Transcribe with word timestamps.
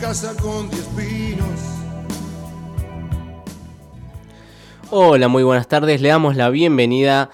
casa 0.00 0.36
con 0.40 0.68
diez 0.68 0.86
pinos. 0.96 1.60
Hola, 4.90 5.28
muy 5.28 5.42
buenas 5.42 5.68
tardes. 5.68 6.00
Le 6.00 6.08
damos 6.10 6.36
la 6.36 6.50
bienvenida 6.50 7.30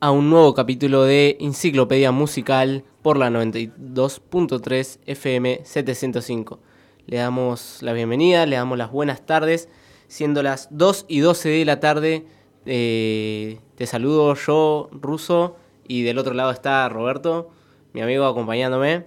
a 0.00 0.10
un 0.10 0.28
nuevo 0.28 0.54
capítulo 0.54 1.04
de 1.04 1.38
Enciclopedia 1.40 2.12
Musical 2.12 2.84
por 3.02 3.16
la 3.16 3.30
92.3 3.30 4.98
FM 5.06 5.60
705. 5.64 6.60
Le 7.06 7.16
damos 7.16 7.78
la 7.82 7.92
bienvenida, 7.92 8.44
le 8.46 8.56
damos 8.56 8.76
las 8.76 8.90
buenas 8.90 9.24
tardes, 9.24 9.68
siendo 10.06 10.42
las 10.42 10.68
2 10.70 11.06
y 11.08 11.20
12 11.20 11.48
de 11.48 11.64
la 11.64 11.80
tarde. 11.80 12.26
eh, 12.66 13.60
te 13.76 13.86
saludo 13.86 14.34
yo, 14.34 14.88
Ruso, 14.92 15.56
y 15.88 16.02
del 16.02 16.18
otro 16.18 16.34
lado 16.34 16.50
está 16.50 16.88
Roberto, 16.88 17.50
mi 17.92 18.02
amigo 18.02 18.26
acompañándome. 18.26 19.06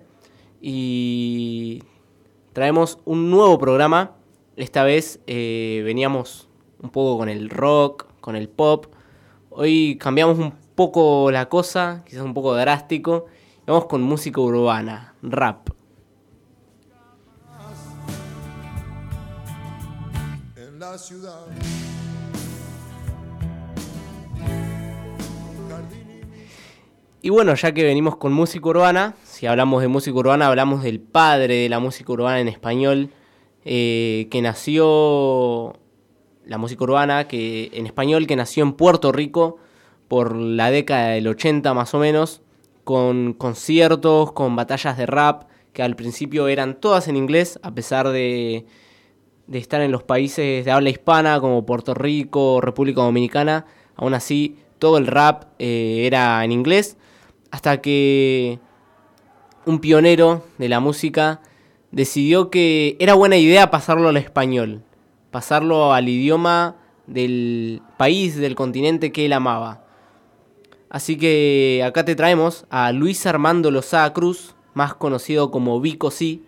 Y 0.62 1.84
traemos 2.58 2.98
un 3.06 3.30
nuevo 3.30 3.60
programa. 3.60 4.14
Esta 4.56 4.84
vez 4.84 5.20
eh, 5.28 5.84
veníamos 5.86 6.50
un 6.82 6.90
poco 6.90 7.20
con 7.20 7.30
el 7.30 7.52
rock, 7.52 8.08
con 8.20 8.36
el 8.36 8.50
pop. 8.50 8.88
Hoy 9.52 9.96
cambiamos 10.00 10.40
un 10.40 10.54
poco 10.74 11.30
la 11.30 11.50
cosa, 11.50 12.04
quizás 12.04 12.24
un 12.24 12.34
poco 12.34 12.56
drástico. 12.56 13.28
Vamos 13.68 13.86
con 13.86 14.02
música 14.02 14.42
urbana, 14.42 15.14
rap. 15.22 15.70
en 20.56 20.80
la 20.80 20.98
ciudad. 20.98 21.46
Y 27.22 27.30
bueno, 27.30 27.54
ya 27.54 27.72
que 27.72 27.84
venimos 27.84 28.16
con 28.16 28.34
música 28.34 28.68
urbana, 28.68 29.16
si 29.38 29.46
hablamos 29.46 29.84
de 29.84 29.88
música 29.88 30.18
urbana, 30.18 30.48
hablamos 30.48 30.82
del 30.82 31.00
padre 31.00 31.58
de 31.58 31.70
la 31.70 31.78
música 31.78 32.12
urbana 32.12 32.40
en 32.40 32.48
español, 32.48 33.12
eh, 33.66 34.28
que 34.32 34.42
nació, 34.42 35.76
la 36.44 36.58
música 36.58 36.84
urbana 36.84 37.28
que 37.28 37.70
en 37.74 37.86
español, 37.86 38.26
que 38.26 38.36
nació 38.36 38.64
en 38.64 38.74
Puerto 38.74 39.12
Rico 39.12 39.58
por 40.08 40.36
la 40.36 40.72
década 40.72 41.10
del 41.10 41.28
80 41.28 41.72
más 41.76 41.94
o 41.94 42.00
menos, 42.00 42.42
con 42.84 43.34
conciertos, 43.34 44.32
con 44.32 44.56
batallas 44.56 44.98
de 44.98 45.06
rap, 45.06 45.44
que 45.72 45.84
al 45.84 45.96
principio 45.96 46.48
eran 46.48 46.80
todas 46.80 47.08
en 47.08 47.16
inglés, 47.16 47.60
a 47.62 47.76
pesar 47.76 48.10
de, 48.10 48.66
de 49.46 49.60
estar 49.60 49.82
en 49.82 49.92
los 49.92 50.02
países 50.02 50.66
de 50.66 50.72
habla 50.72 50.90
hispana 50.90 51.40
como 51.40 51.64
Puerto 51.64 51.94
Rico, 51.94 52.60
República 52.60 53.02
Dominicana, 53.02 53.68
aún 53.98 54.16
así 54.16 54.58
todo 54.80 54.98
el 54.98 55.06
rap 55.06 55.44
eh, 55.60 56.08
era 56.08 56.44
en 56.44 56.52
inglés, 56.52 56.98
hasta 57.52 57.82
que 57.82 58.66
un 59.68 59.80
pionero 59.80 60.44
de 60.58 60.70
la 60.70 60.80
música 60.80 61.42
decidió 61.92 62.50
que 62.50 62.96
era 63.00 63.14
buena 63.14 63.38
idea 63.38 63.70
pasarlo 63.70 64.10
al 64.10 64.18
español, 64.18 64.82
pasarlo 65.30 65.94
al 65.94 66.10
idioma 66.10 66.78
del 67.06 67.82
país, 67.98 68.38
del 68.38 68.56
continente 68.56 69.12
que 69.12 69.26
él 69.26 69.34
amaba. 69.34 69.84
Así 70.90 71.18
que 71.18 71.84
acá 71.86 72.06
te 72.06 72.16
traemos 72.16 72.66
a 72.70 72.92
Luis 72.94 73.26
Armando 73.26 73.70
Lozada 73.70 74.14
Cruz, 74.14 74.56
más 74.74 74.96
conocido 74.96 75.52
como 75.52 75.82
Vico 75.82 76.12
C, 76.12 76.40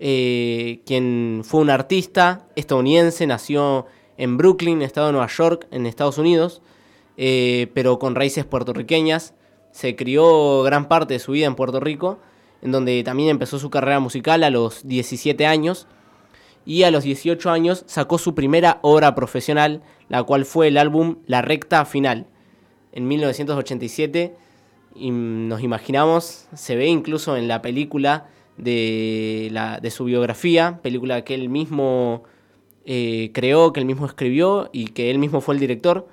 eh, 0.00 0.80
quien 0.84 1.42
fue 1.44 1.60
un 1.60 1.70
artista 1.70 2.46
estadounidense, 2.56 3.26
nació 3.26 3.86
en 4.18 4.36
Brooklyn, 4.36 4.82
estado 4.82 5.06
de 5.06 5.12
Nueva 5.14 5.28
York, 5.28 5.66
en 5.70 5.86
Estados 5.86 6.18
Unidos, 6.18 6.60
eh, 7.16 7.68
pero 7.72 7.98
con 7.98 8.14
raíces 8.14 8.44
puertorriqueñas. 8.44 9.34
Se 9.72 9.96
crió 9.96 10.62
gran 10.62 10.88
parte 10.88 11.14
de 11.14 11.20
su 11.20 11.32
vida 11.32 11.46
en 11.46 11.54
Puerto 11.54 11.80
Rico, 11.80 12.18
en 12.64 12.72
donde 12.72 13.04
también 13.04 13.28
empezó 13.28 13.58
su 13.58 13.68
carrera 13.68 14.00
musical 14.00 14.42
a 14.42 14.50
los 14.50 14.88
17 14.88 15.46
años. 15.46 15.86
Y 16.64 16.84
a 16.84 16.90
los 16.90 17.04
18 17.04 17.50
años 17.50 17.84
sacó 17.86 18.16
su 18.16 18.34
primera 18.34 18.78
obra 18.80 19.14
profesional, 19.14 19.82
la 20.08 20.22
cual 20.22 20.46
fue 20.46 20.68
el 20.68 20.78
álbum 20.78 21.18
La 21.26 21.42
Recta 21.42 21.84
Final, 21.84 22.26
en 22.92 23.06
1987. 23.06 24.34
Y 24.94 25.10
nos 25.10 25.62
imaginamos, 25.62 26.48
se 26.54 26.74
ve 26.74 26.86
incluso 26.86 27.36
en 27.36 27.48
la 27.48 27.60
película 27.60 28.28
de, 28.56 29.50
la, 29.52 29.78
de 29.78 29.90
su 29.90 30.04
biografía, 30.06 30.80
película 30.82 31.22
que 31.22 31.34
él 31.34 31.50
mismo 31.50 32.22
eh, 32.86 33.30
creó, 33.34 33.74
que 33.74 33.80
él 33.80 33.86
mismo 33.86 34.06
escribió 34.06 34.70
y 34.72 34.86
que 34.86 35.10
él 35.10 35.18
mismo 35.18 35.42
fue 35.42 35.54
el 35.54 35.60
director, 35.60 36.08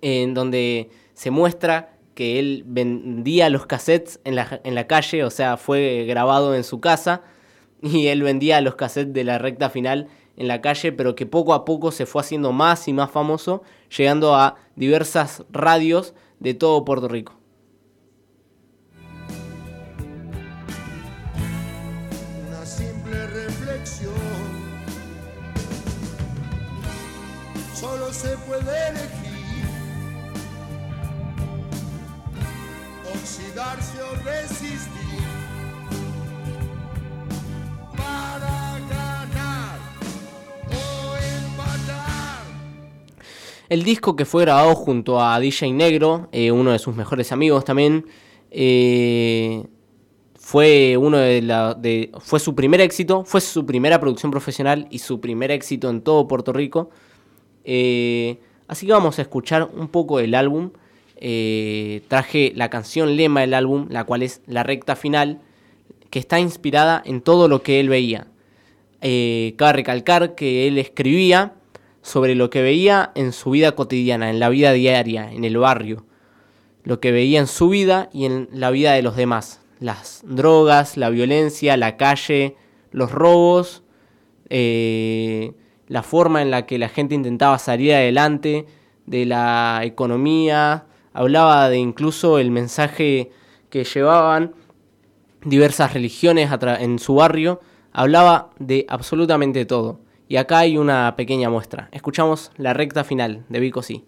en 0.00 0.32
donde 0.32 0.88
se 1.12 1.30
muestra 1.30 1.91
que 2.22 2.38
él 2.38 2.62
vendía 2.64 3.50
los 3.50 3.66
cassettes 3.66 4.20
en 4.22 4.36
la, 4.36 4.60
en 4.62 4.76
la 4.76 4.86
calle, 4.86 5.24
o 5.24 5.30
sea, 5.30 5.56
fue 5.56 6.04
grabado 6.06 6.54
en 6.54 6.62
su 6.62 6.80
casa, 6.80 7.22
y 7.82 8.06
él 8.06 8.22
vendía 8.22 8.60
los 8.60 8.76
cassettes 8.76 9.12
de 9.12 9.24
la 9.24 9.38
recta 9.38 9.70
final 9.70 10.06
en 10.36 10.46
la 10.46 10.60
calle, 10.60 10.92
pero 10.92 11.16
que 11.16 11.26
poco 11.26 11.52
a 11.52 11.64
poco 11.64 11.90
se 11.90 12.06
fue 12.06 12.20
haciendo 12.20 12.52
más 12.52 12.86
y 12.86 12.92
más 12.92 13.10
famoso, 13.10 13.64
llegando 13.96 14.36
a 14.36 14.54
diversas 14.76 15.42
radios 15.50 16.14
de 16.38 16.54
todo 16.54 16.84
Puerto 16.84 17.08
Rico. 17.08 17.41
Oxidarse 33.52 34.02
o 34.02 34.14
resistir 34.24 35.20
para 37.96 38.78
ganar 38.88 39.78
o 40.68 41.16
empatar. 41.16 42.44
El 43.68 43.82
disco 43.82 44.16
que 44.16 44.24
fue 44.24 44.42
grabado 44.42 44.74
junto 44.74 45.20
a 45.20 45.38
DJ 45.38 45.72
Negro, 45.72 46.28
eh, 46.32 46.50
uno 46.50 46.72
de 46.72 46.78
sus 46.78 46.96
mejores 46.96 47.30
amigos 47.32 47.64
también, 47.64 48.06
eh, 48.50 49.64
fue 50.34 50.96
uno 50.96 51.18
de, 51.18 51.42
la, 51.42 51.78
fue 52.20 52.40
su 52.40 52.54
primer 52.54 52.80
éxito, 52.80 53.24
fue 53.24 53.40
su 53.40 53.64
primera 53.66 54.00
producción 54.00 54.30
profesional 54.30 54.86
y 54.90 54.98
su 54.98 55.20
primer 55.20 55.50
éxito 55.50 55.90
en 55.90 56.02
todo 56.02 56.26
Puerto 56.26 56.52
Rico. 56.52 56.90
Eh, 57.64 58.40
así 58.66 58.86
que 58.86 58.92
vamos 58.92 59.18
a 59.18 59.22
escuchar 59.22 59.70
un 59.74 59.88
poco 59.88 60.18
del 60.18 60.34
álbum. 60.34 60.70
Eh, 61.24 62.02
traje 62.08 62.52
la 62.56 62.68
canción 62.68 63.16
lema 63.16 63.42
del 63.42 63.54
álbum, 63.54 63.86
la 63.90 64.02
cual 64.02 64.24
es 64.24 64.40
la 64.48 64.64
recta 64.64 64.96
final, 64.96 65.40
que 66.10 66.18
está 66.18 66.40
inspirada 66.40 67.00
en 67.04 67.20
todo 67.20 67.46
lo 67.46 67.62
que 67.62 67.78
él 67.78 67.88
veía. 67.88 68.26
Eh, 69.02 69.54
cabe 69.56 69.74
recalcar 69.74 70.34
que 70.34 70.66
él 70.66 70.78
escribía 70.78 71.52
sobre 72.02 72.34
lo 72.34 72.50
que 72.50 72.60
veía 72.60 73.12
en 73.14 73.30
su 73.30 73.52
vida 73.52 73.76
cotidiana, 73.76 74.30
en 74.30 74.40
la 74.40 74.48
vida 74.48 74.72
diaria, 74.72 75.32
en 75.32 75.44
el 75.44 75.58
barrio, 75.58 76.04
lo 76.82 76.98
que 76.98 77.12
veía 77.12 77.38
en 77.38 77.46
su 77.46 77.68
vida 77.68 78.10
y 78.12 78.24
en 78.24 78.48
la 78.52 78.72
vida 78.72 78.92
de 78.94 79.02
los 79.02 79.14
demás, 79.14 79.60
las 79.78 80.24
drogas, 80.26 80.96
la 80.96 81.08
violencia, 81.08 81.76
la 81.76 81.96
calle, 81.96 82.56
los 82.90 83.12
robos, 83.12 83.84
eh, 84.50 85.52
la 85.86 86.02
forma 86.02 86.42
en 86.42 86.50
la 86.50 86.66
que 86.66 86.78
la 86.78 86.88
gente 86.88 87.14
intentaba 87.14 87.60
salir 87.60 87.94
adelante 87.94 88.66
de 89.06 89.24
la 89.24 89.82
economía, 89.84 90.86
hablaba 91.12 91.68
de 91.68 91.78
incluso 91.78 92.38
el 92.38 92.50
mensaje 92.50 93.30
que 93.70 93.84
llevaban 93.84 94.54
diversas 95.44 95.92
religiones 95.92 96.50
en 96.78 96.98
su 96.98 97.14
barrio, 97.14 97.60
hablaba 97.92 98.50
de 98.58 98.86
absolutamente 98.88 99.64
todo. 99.64 100.00
Y 100.28 100.36
acá 100.36 100.60
hay 100.60 100.78
una 100.78 101.14
pequeña 101.16 101.50
muestra. 101.50 101.88
Escuchamos 101.92 102.52
la 102.56 102.72
recta 102.72 103.04
final 103.04 103.44
de 103.48 103.60
Vico 103.60 103.82
Sí. 103.82 104.04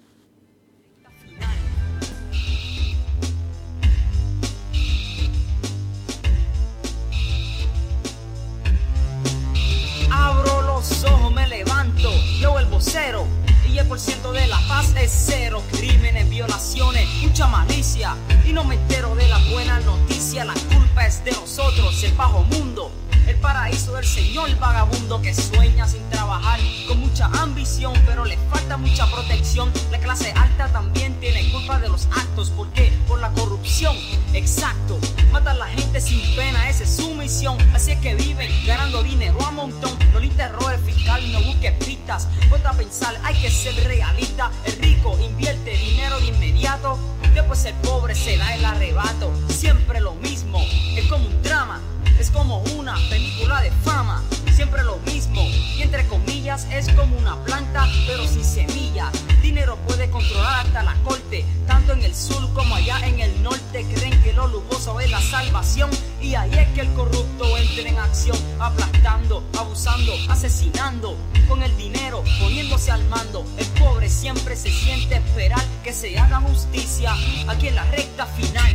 Abro 10.10 10.62
los 10.62 11.04
ojos, 11.04 11.34
me 11.34 11.46
levanto, 11.48 12.10
yo 12.40 12.58
el 12.58 12.66
vocero. 12.66 13.26
Y 13.70 13.78
el 13.78 13.86
por 13.86 13.98
ciento 13.98 14.32
de 14.32 14.46
la 14.46 14.58
paz 14.68 14.94
es. 14.96 15.33
Crímenes, 15.72 16.28
violaciones, 16.28 17.08
mucha 17.22 17.46
malicia. 17.46 18.16
Y 18.46 18.52
no 18.52 18.64
me 18.64 18.76
entero 18.76 19.14
de 19.14 19.28
la 19.28 19.38
buena 19.50 19.80
noticia. 19.80 20.44
La 20.44 20.54
culpa 20.54 21.06
es 21.06 21.24
de 21.24 21.32
nosotros, 21.32 22.02
el 22.04 22.12
bajo 22.14 22.44
mundo. 22.44 22.90
El 23.26 23.36
paraíso 23.36 23.94
del 23.94 24.04
señor 24.04 24.54
vagabundo 24.58 25.22
que 25.22 25.34
sueña 25.34 25.88
sin 25.88 26.06
trabajar, 26.10 26.60
con 26.86 27.00
mucha 27.00 27.26
ambición, 27.26 27.94
pero 28.06 28.24
le 28.24 28.36
falta 28.50 28.76
mucha 28.76 29.06
protección. 29.10 29.72
La 29.90 29.98
clase 29.98 30.32
alta 30.32 30.68
también 30.68 31.18
tiene 31.20 31.50
culpa 31.50 31.78
de 31.78 31.88
los 31.88 32.06
actos, 32.06 32.50
¿por 32.50 32.68
qué? 32.72 32.92
Por 33.08 33.20
la 33.20 33.30
corrupción, 33.30 33.96
exacto. 34.34 34.98
Mata 35.32 35.52
a 35.52 35.54
la 35.54 35.66
gente 35.66 36.00
sin 36.00 36.20
pena, 36.36 36.68
esa 36.68 36.84
es 36.84 36.96
su 36.96 37.14
misión. 37.14 37.56
Así 37.74 37.92
es 37.92 37.98
que 38.00 38.14
viven 38.14 38.50
ganando 38.66 39.02
dinero 39.02 39.38
a 39.44 39.50
montón. 39.50 39.98
No 40.12 40.20
le 40.20 40.26
interrogue 40.26 40.76
fiscal 40.78 41.24
y 41.24 41.32
no 41.32 41.40
busque 41.42 41.72
pistas. 41.72 42.28
Ponte 42.50 42.68
a 42.68 42.72
pensar, 42.72 43.18
hay 43.24 43.34
que 43.40 43.50
ser 43.50 43.74
realista. 43.84 44.50
El 44.64 44.76
rico 44.82 45.18
invierte 45.18 45.70
dinero 45.70 46.20
de 46.20 46.26
inmediato. 46.26 46.98
Después 47.32 47.64
el 47.64 47.74
pobre 47.76 48.14
se 48.14 48.36
da 48.36 48.54
el 48.54 48.64
arrebato. 48.64 49.32
Siempre 49.48 50.00
lo 50.00 50.14
mismo, 50.14 50.60
es 50.94 51.06
como 51.06 51.26
un 51.26 51.42
drama. 51.42 51.80
Es 52.18 52.30
como 52.30 52.58
una 52.76 52.96
película 53.10 53.60
de 53.60 53.70
fama, 53.70 54.22
siempre 54.54 54.82
lo 54.84 54.96
mismo. 54.98 55.42
Y 55.76 55.82
entre 55.82 56.06
comillas 56.06 56.66
es 56.70 56.88
como 56.90 57.16
una 57.16 57.36
planta, 57.44 57.88
pero 58.06 58.26
sin 58.26 58.44
semilla. 58.44 59.10
Dinero 59.42 59.76
puede 59.86 60.08
controlar 60.10 60.66
hasta 60.66 60.82
la 60.82 60.94
corte, 61.04 61.44
tanto 61.66 61.92
en 61.92 62.02
el 62.02 62.14
sur 62.14 62.52
como 62.54 62.74
allá 62.74 62.98
en 63.06 63.20
el 63.20 63.42
norte. 63.42 63.84
Creen 63.94 64.22
que 64.22 64.32
lo 64.32 64.46
lujoso 64.48 65.00
es 65.00 65.10
la 65.10 65.20
salvación. 65.20 65.90
Y 66.20 66.34
ahí 66.34 66.52
es 66.54 66.68
que 66.68 66.80
el 66.82 66.92
corrupto 66.94 67.56
entra 67.58 67.88
en 67.88 67.98
acción, 67.98 68.38
aplastando, 68.58 69.44
abusando, 69.58 70.12
asesinando. 70.28 71.16
Con 71.48 71.62
el 71.62 71.76
dinero 71.76 72.24
poniéndose 72.40 72.90
al 72.90 73.04
mando, 73.08 73.44
el 73.58 73.66
pobre 73.78 74.08
siempre 74.08 74.56
se 74.56 74.70
siente 74.70 75.16
esperar 75.16 75.62
que 75.82 75.92
se 75.92 76.18
haga 76.18 76.40
justicia 76.40 77.14
aquí 77.48 77.68
en 77.68 77.74
la 77.74 77.84
recta 77.90 78.24
final. 78.26 78.74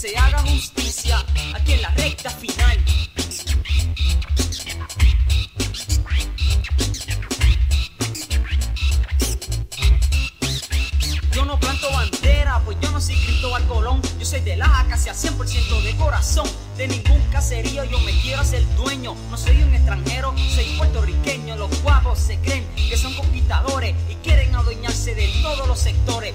Se 0.00 0.16
haga 0.16 0.38
justicia 0.38 1.22
aquí 1.54 1.74
en 1.74 1.82
la 1.82 1.90
recta 1.90 2.30
final. 2.30 2.78
Yo 11.32 11.44
no 11.44 11.60
planto 11.60 11.90
bandera, 11.92 12.62
pues 12.64 12.78
yo 12.80 12.90
no 12.92 12.98
soy 12.98 13.14
Cristóbal 13.16 13.66
Colón. 13.66 14.00
Yo 14.18 14.24
soy 14.24 14.40
de 14.40 14.56
la 14.56 14.86
casi 14.88 15.10
al 15.10 15.16
100% 15.16 15.82
de 15.82 15.94
corazón. 15.96 16.48
De 16.78 16.88
ningún 16.88 17.20
caserío 17.30 17.84
yo 17.84 18.00
me 18.00 18.12
quiero 18.22 18.40
hacer 18.40 18.64
dueño. 18.76 19.14
No 19.30 19.36
soy 19.36 19.62
un 19.62 19.74
extranjero, 19.74 20.34
soy 20.54 20.64
puertorriqueño. 20.78 21.56
Los 21.56 21.82
guapos 21.82 22.18
se 22.18 22.38
creen 22.38 22.66
que 22.74 22.96
son 22.96 23.12
conquistadores 23.12 23.94
y 24.08 24.14
quieren 24.14 24.54
adueñarse 24.54 25.14
de 25.14 25.28
todos 25.42 25.68
los 25.68 25.78
sectores. 25.78 26.32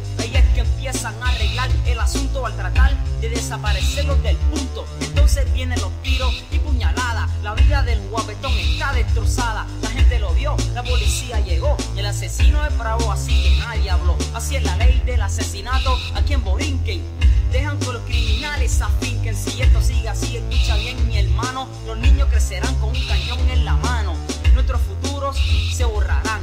Que 0.55 0.61
empiezan 0.61 1.13
a 1.21 1.27
arreglar 1.27 1.69
el 1.85 1.99
asunto 1.99 2.45
al 2.45 2.55
tratar 2.55 2.95
de 3.19 3.27
desaparecerlos 3.27 4.23
del 4.23 4.37
punto. 4.37 4.85
Entonces 5.01 5.51
vienen 5.53 5.79
los 5.81 5.91
tiros 6.01 6.33
y 6.49 6.59
puñaladas. 6.59 7.29
La 7.43 7.53
vida 7.53 7.83
del 7.83 7.99
guapetón 8.07 8.53
está 8.53 8.93
destrozada. 8.93 9.67
La 9.81 9.89
gente 9.89 10.17
lo 10.17 10.33
vio, 10.33 10.55
la 10.73 10.81
policía 10.81 11.41
llegó 11.41 11.75
y 11.93 11.99
el 11.99 12.05
asesino 12.05 12.65
es 12.65 12.77
bravo, 12.77 13.11
así 13.11 13.43
que 13.43 13.57
nadie 13.57 13.89
habló. 13.89 14.17
Así 14.33 14.55
es 14.55 14.63
la 14.63 14.77
ley 14.77 15.01
del 15.05 15.21
asesinato 15.21 15.99
aquí 16.15 16.33
en 16.33 16.43
Borinquen. 16.45 17.03
Dejan 17.51 17.77
que 17.77 17.91
los 17.91 18.01
criminales 18.03 18.81
afinquen. 18.81 19.35
Si 19.35 19.61
esto 19.61 19.81
sigue 19.81 20.07
así, 20.07 20.37
escucha 20.37 20.77
bien, 20.77 21.05
mi 21.05 21.17
hermano. 21.17 21.67
Los 21.85 21.97
niños 21.97 22.29
crecerán 22.29 22.73
con 22.75 22.91
un 22.91 23.07
cañón 23.07 23.39
en 23.49 23.65
la 23.65 23.73
mano. 23.75 24.15
Nuestros 24.53 24.79
futuros 24.81 25.37
se 25.73 25.83
borrarán. 25.83 26.41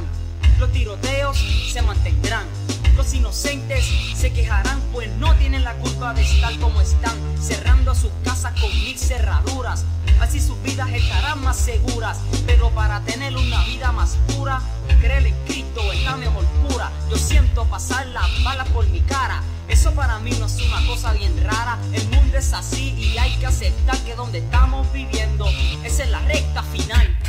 Los 0.59 0.71
tiroteos 0.71 1.35
se 1.71 1.81
mantendrán. 1.81 2.45
Los 2.95 3.13
inocentes 3.13 3.85
se 4.15 4.31
quejarán, 4.31 4.79
pues 4.91 5.09
no 5.17 5.35
tienen 5.35 5.63
la 5.63 5.73
culpa 5.75 6.13
de 6.13 6.21
estar 6.21 6.57
como 6.59 6.79
están, 6.81 7.17
cerrando 7.41 7.95
sus 7.95 8.11
casas 8.23 8.53
con 8.59 8.69
mil 8.69 8.97
cerraduras. 8.97 9.85
Así 10.19 10.39
sus 10.39 10.61
vidas 10.61 10.89
estarán 10.91 11.43
más 11.43 11.57
seguras, 11.57 12.19
pero 12.45 12.69
para 12.69 13.01
tener 13.01 13.35
una 13.35 13.63
vida 13.65 13.91
más 13.91 14.17
pura, 14.27 14.61
creer 15.01 15.27
en 15.27 15.35
Cristo 15.45 15.91
es 15.91 16.03
la 16.03 16.15
mejor 16.15 16.45
cura. 16.67 16.91
Yo 17.09 17.17
siento 17.17 17.65
pasar 17.65 18.07
las 18.07 18.43
balas 18.43 18.69
por 18.69 18.87
mi 18.87 19.01
cara. 19.01 19.43
Eso 19.67 19.91
para 19.93 20.19
mí 20.19 20.31
no 20.39 20.45
es 20.45 20.61
una 20.61 20.85
cosa 20.85 21.13
bien 21.13 21.33
rara. 21.43 21.77
El 21.91 22.07
mundo 22.09 22.37
es 22.37 22.53
así 22.53 22.91
y 22.91 23.17
hay 23.17 23.35
que 23.37 23.47
aceptar 23.47 23.97
que 24.05 24.15
donde 24.15 24.39
estamos 24.39 24.91
viviendo 24.93 25.45
esa 25.83 26.03
es 26.03 26.09
la 26.09 26.19
recta 26.19 26.63
final. 26.63 27.19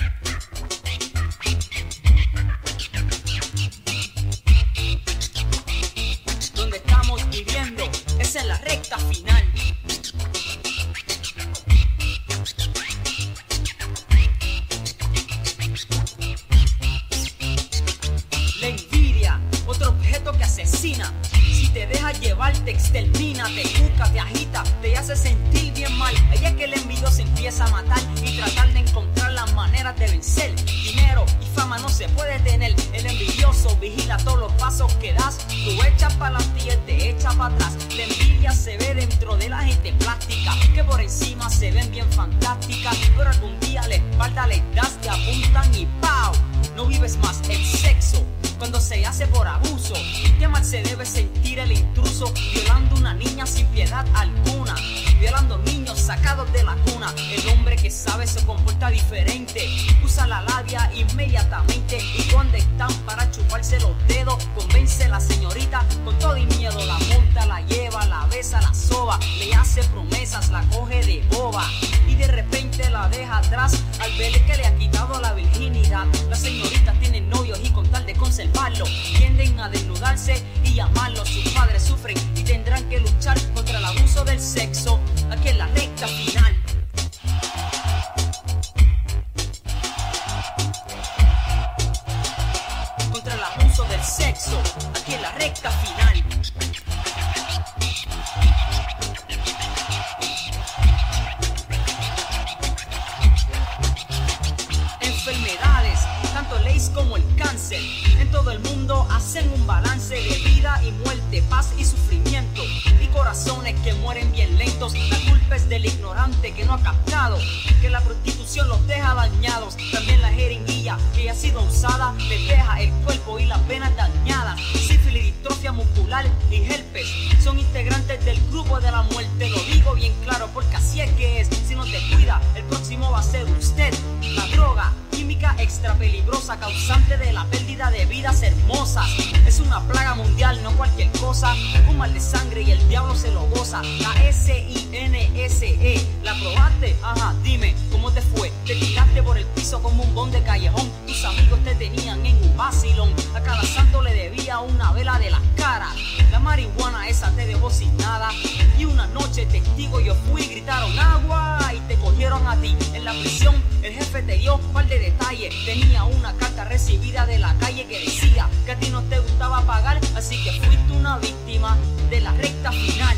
Del 115.68 115.86
ignorante 115.86 116.52
que 116.52 116.64
no 116.64 116.74
ha 116.74 116.80
captado 116.80 117.38
que 117.80 117.88
la 117.88 118.00
prostitución 118.00 118.68
los 118.68 118.86
deja 118.86 119.14
dañados. 119.14 119.76
También 119.92 120.20
la 120.20 120.30
jeringuilla 120.30 120.98
que 121.14 121.30
ha 121.30 121.34
sido 121.34 121.62
usada 121.62 122.12
les 122.28 122.46
deja 122.48 122.80
el 122.80 122.90
cuerpo 123.04 123.38
y 123.38 123.46
las 123.46 123.66
venas 123.66 123.94
dañadas. 123.96 124.60
Sífilis, 124.60 125.24
distrofia 125.24 125.72
muscular 125.72 126.26
y 126.50 126.62
herpes 126.64 127.06
son 127.42 127.58
integrantes 127.58 128.24
del 128.24 128.40
grupo 128.50 128.80
de 128.80 128.90
la 128.90 129.02
muerte. 129.02 129.50
Lo 129.50 129.62
digo 129.64 129.94
bien 129.94 130.12
claro 130.24 130.48
porque 130.52 130.76
así 130.76 131.00
es 131.00 131.10
que 131.12 131.40
es. 131.40 131.48
Si 131.48 131.74
no 131.74 131.84
te 131.84 131.98
cuida, 132.10 132.40
el 132.54 132.64
próximo 132.64 133.10
va 133.10 133.20
a 133.20 133.22
ser 133.22 133.44
usted. 133.44 133.92
La 134.34 134.46
droga 134.48 134.92
química 135.14 135.54
extra 135.58 135.94
peligrosa 135.94 136.58
causante 136.58 137.16
de 137.16 137.32
la 137.32 137.44
pérdida 137.46 137.90
de 137.90 138.04
vidas 138.06 138.42
hermosas. 138.42 139.08
Es 139.46 139.60
una 139.60 139.80
plaga 139.86 140.14
mundial, 140.14 140.60
no 140.62 140.72
cualquier 140.72 141.10
cosa. 141.12 141.54
Un 141.88 141.98
mal 141.98 142.12
de 142.12 142.20
sangre 142.20 142.62
y 142.62 142.72
el 142.72 142.88
diablo 142.88 143.14
se 143.14 143.30
lo 143.30 143.46
goza. 143.46 143.82
La 144.00 144.12
S-I-N-S-E, 144.28 146.06
¿la 146.22 146.34
probaste? 146.34 146.96
Ajá, 147.02 147.34
dime, 147.42 147.74
¿cómo 147.92 148.10
te 148.10 148.22
fue? 148.22 148.52
Te 148.66 148.74
tiraste 148.74 149.22
por 149.22 149.38
el 149.38 149.46
piso 149.46 149.80
como 149.82 150.02
un 150.02 150.14
bon 150.14 150.30
de 150.32 150.42
callejón. 150.42 150.90
Tus 151.06 151.24
amigos 151.24 151.60
te 151.64 151.74
tenían 151.76 152.24
en 152.26 152.36
un 152.36 152.56
vacilón. 152.56 153.12
A 153.34 153.40
cada 153.40 153.62
santo 153.62 154.02
le 154.02 154.12
debía 154.12 154.58
una 154.58 154.92
vela 154.92 155.18
de 155.18 155.30
las 155.30 155.42
caras. 155.56 155.94
La 156.30 156.40
marihuana 156.40 157.08
esa 157.08 157.30
te 157.32 157.46
dejó 157.46 157.70
sin 157.70 157.96
nada. 157.98 158.30
Y 158.78 158.84
una 158.84 159.06
noche 159.08 159.46
testigo 159.46 160.00
yo 160.00 160.14
fui 160.14 160.42
y 160.42 160.48
gritaron 160.48 160.98
agua 160.98 161.58
y 161.72 161.78
te 161.88 161.94
cogieron 161.96 162.46
a 162.46 162.56
ti 162.56 162.76
en 162.92 163.04
la 163.04 163.12
prisión. 163.12 163.54
El 163.82 163.92
jefe 163.92 164.22
te 164.22 164.38
dio 164.38 164.56
un 164.56 164.72
par 164.72 164.86
de 164.88 164.98
detalles. 165.04 165.54
Tenía 165.64 166.04
una 166.04 166.32
carta 166.34 166.64
recibida 166.64 167.26
de 167.26 167.38
la 167.38 167.54
calle 167.58 167.86
que 167.86 168.00
decía 168.00 168.48
que 168.64 168.72
a 168.72 168.78
ti 168.78 168.90
no 168.90 169.02
te 169.02 169.18
gustaba 169.18 169.62
pagar, 169.62 170.00
así 170.16 170.42
que 170.42 170.52
fuiste 170.52 170.92
una 170.92 171.18
víctima 171.18 171.76
de 172.10 172.20
la 172.20 172.32
recta 172.32 172.72
final. 172.72 173.16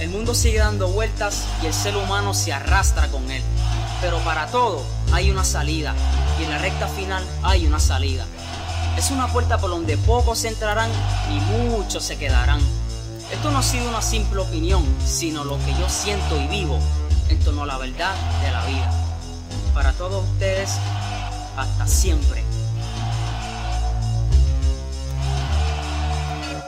El 0.00 0.10
mundo 0.10 0.34
sigue 0.34 0.58
dando 0.58 0.88
vueltas 0.88 1.44
y 1.62 1.66
el 1.66 1.72
ser 1.72 1.96
humano 1.96 2.34
se 2.34 2.52
arrastra 2.52 3.08
con 3.08 3.30
él. 3.30 3.42
Pero 4.00 4.18
para 4.18 4.46
todo 4.48 4.84
hay 5.12 5.30
una 5.30 5.44
salida 5.44 5.94
y 6.38 6.44
en 6.44 6.50
la 6.50 6.58
recta 6.58 6.86
final 6.88 7.24
hay 7.42 7.66
una 7.66 7.80
salida. 7.80 8.26
Es 8.98 9.10
una 9.10 9.28
puerta 9.28 9.58
por 9.58 9.70
donde 9.70 9.96
pocos 9.96 10.44
entrarán 10.44 10.90
y 11.30 11.40
muchos 11.58 12.04
se 12.04 12.18
quedarán. 12.18 12.60
Esto 13.32 13.50
no 13.50 13.58
ha 13.58 13.62
sido 13.62 13.88
una 13.88 14.02
simple 14.02 14.40
opinión, 14.40 14.84
sino 15.04 15.44
lo 15.44 15.58
que 15.64 15.72
yo 15.72 15.88
siento 15.88 16.40
y 16.40 16.46
vivo 16.48 16.78
en 17.28 17.38
torno 17.40 17.62
a 17.62 17.66
la 17.66 17.78
verdad 17.78 18.14
de 18.42 18.50
la 18.50 18.66
vida. 18.66 19.05
Para 19.76 19.92
todos 19.92 20.26
ustedes, 20.26 20.70
hasta 21.54 21.86
siempre. 21.86 22.42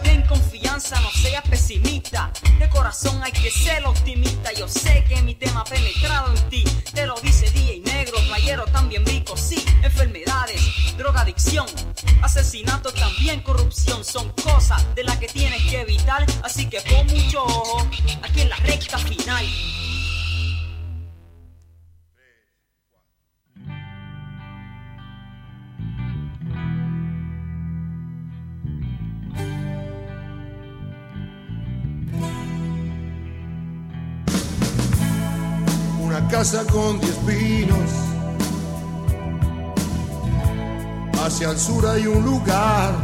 Ten 0.02 0.26
confianza, 0.26 1.00
no 1.00 1.10
seas 1.12 1.42
pesimista. 1.48 2.30
De 2.58 2.68
corazón 2.68 3.18
hay 3.22 3.32
que 3.32 3.50
ser 3.50 3.86
optimista. 3.86 4.52
Yo 4.52 4.68
sé 4.68 5.06
que 5.08 5.22
mi 5.22 5.34
tema 5.34 5.62
ha 5.62 5.64
penetrado 5.64 6.34
en 6.34 6.50
ti. 6.50 6.64
Te 6.92 7.06
lo 7.06 7.14
dice 7.22 7.50
DJ 7.50 7.80
Negro, 7.80 8.18
playero 8.26 8.66
también 8.66 9.06
rico. 9.06 9.38
Sí, 9.38 9.64
enfermedades, 9.82 10.60
drogadicción, 10.98 11.66
asesinato, 12.20 12.92
también 12.92 13.40
corrupción. 13.40 14.04
Son 14.04 14.30
cosas 14.32 14.84
de 14.94 15.04
las 15.04 15.16
que 15.16 15.28
tienes 15.28 15.62
que 15.62 15.80
evitar. 15.80 16.26
Así 16.42 16.68
que 16.68 16.82
pon 16.82 17.06
mucho 17.06 17.42
ojo 17.42 17.88
aquí 18.22 18.42
en 18.42 18.50
la 18.50 18.56
recta 18.56 18.98
final. 18.98 19.46
Casa 36.30 36.66
con 36.70 37.00
diez 37.00 37.16
pinos. 37.26 37.90
Hacia 41.22 41.50
el 41.50 41.58
sur 41.58 41.86
hay 41.86 42.06
un 42.06 42.24
lugar. 42.24 42.94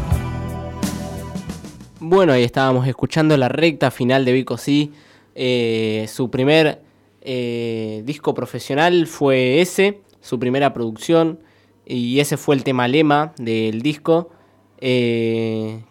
Bueno, 2.00 2.34
ahí 2.34 2.44
estábamos 2.44 2.86
escuchando 2.86 3.36
la 3.36 3.48
recta 3.48 3.90
final 3.90 4.24
de 4.24 4.32
Vico 4.32 4.58
C. 4.58 4.90
Eh, 5.34 6.06
su 6.08 6.30
primer 6.30 6.82
eh, 7.22 8.02
disco 8.04 8.34
profesional 8.34 9.06
fue 9.06 9.60
ese, 9.62 10.00
su 10.20 10.38
primera 10.38 10.74
producción, 10.74 11.40
y 11.86 12.20
ese 12.20 12.36
fue 12.36 12.54
el 12.56 12.62
tema 12.62 12.88
lema 12.88 13.32
del 13.38 13.80
disco, 13.80 14.30
eh, 14.80 15.82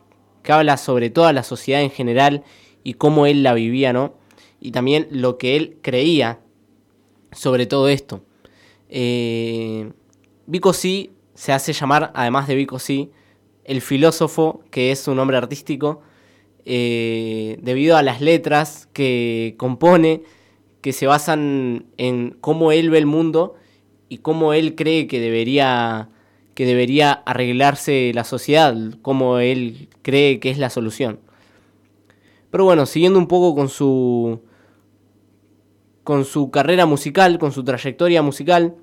que 0.44 0.52
habla 0.52 0.78
sobre 0.78 1.10
toda 1.10 1.34
la 1.34 1.44
sociedad 1.44 1.82
en 1.82 1.90
general 1.90 2.44
y 2.84 2.94
cómo 2.94 3.26
él 3.26 3.42
la 3.42 3.54
vivía, 3.54 3.92
¿no? 3.92 4.14
Y 4.60 4.72
también 4.72 5.08
lo 5.10 5.38
que 5.38 5.56
él 5.56 5.78
creía 5.82 6.40
sobre 7.34 7.66
todo 7.66 7.90
esto. 7.90 8.24
Eh, 8.90 9.92
Vico 10.46 10.74
C 10.74 11.12
se 11.34 11.52
hace 11.52 11.74
llamar, 11.74 12.12
además 12.14 12.48
de 12.48 12.56
Vico 12.56 12.80
C, 12.80 13.10
el 13.66 13.82
filósofo, 13.82 14.64
que 14.72 14.92
es 14.92 15.00
su 15.00 15.16
nombre 15.16 15.38
artístico, 15.38 16.02
eh, 16.66 17.58
debido 17.62 17.98
a 17.98 18.04
las 18.04 18.22
letras 18.22 18.88
que 18.94 19.56
compone, 19.58 20.24
que 20.82 20.94
se 20.94 21.08
basan 21.08 21.86
en 21.98 22.38
cómo 22.42 22.72
él 22.72 22.90
ve 22.90 22.98
el 22.98 23.06
mundo 23.06 23.56
y 24.10 24.20
cómo 24.20 24.54
él 24.54 24.76
cree 24.76 25.08
que 25.08 25.20
debería, 25.20 26.10
que 26.56 26.66
debería 26.66 27.12
arreglarse 27.12 28.12
la 28.14 28.24
sociedad, 28.24 28.76
cómo 29.02 29.40
él 29.40 29.90
cree 30.02 30.40
que 30.40 30.50
es 30.50 30.58
la 30.58 30.70
solución. 30.70 31.20
Pero 32.52 32.66
bueno, 32.66 32.86
siguiendo 32.86 33.18
un 33.18 33.28
poco 33.28 33.56
con 33.56 33.70
su, 33.70 34.42
con 36.04 36.26
su 36.26 36.52
carrera 36.52 36.86
musical, 36.86 37.40
con 37.40 37.52
su 37.52 37.64
trayectoria 37.64 38.22
musical, 38.22 38.76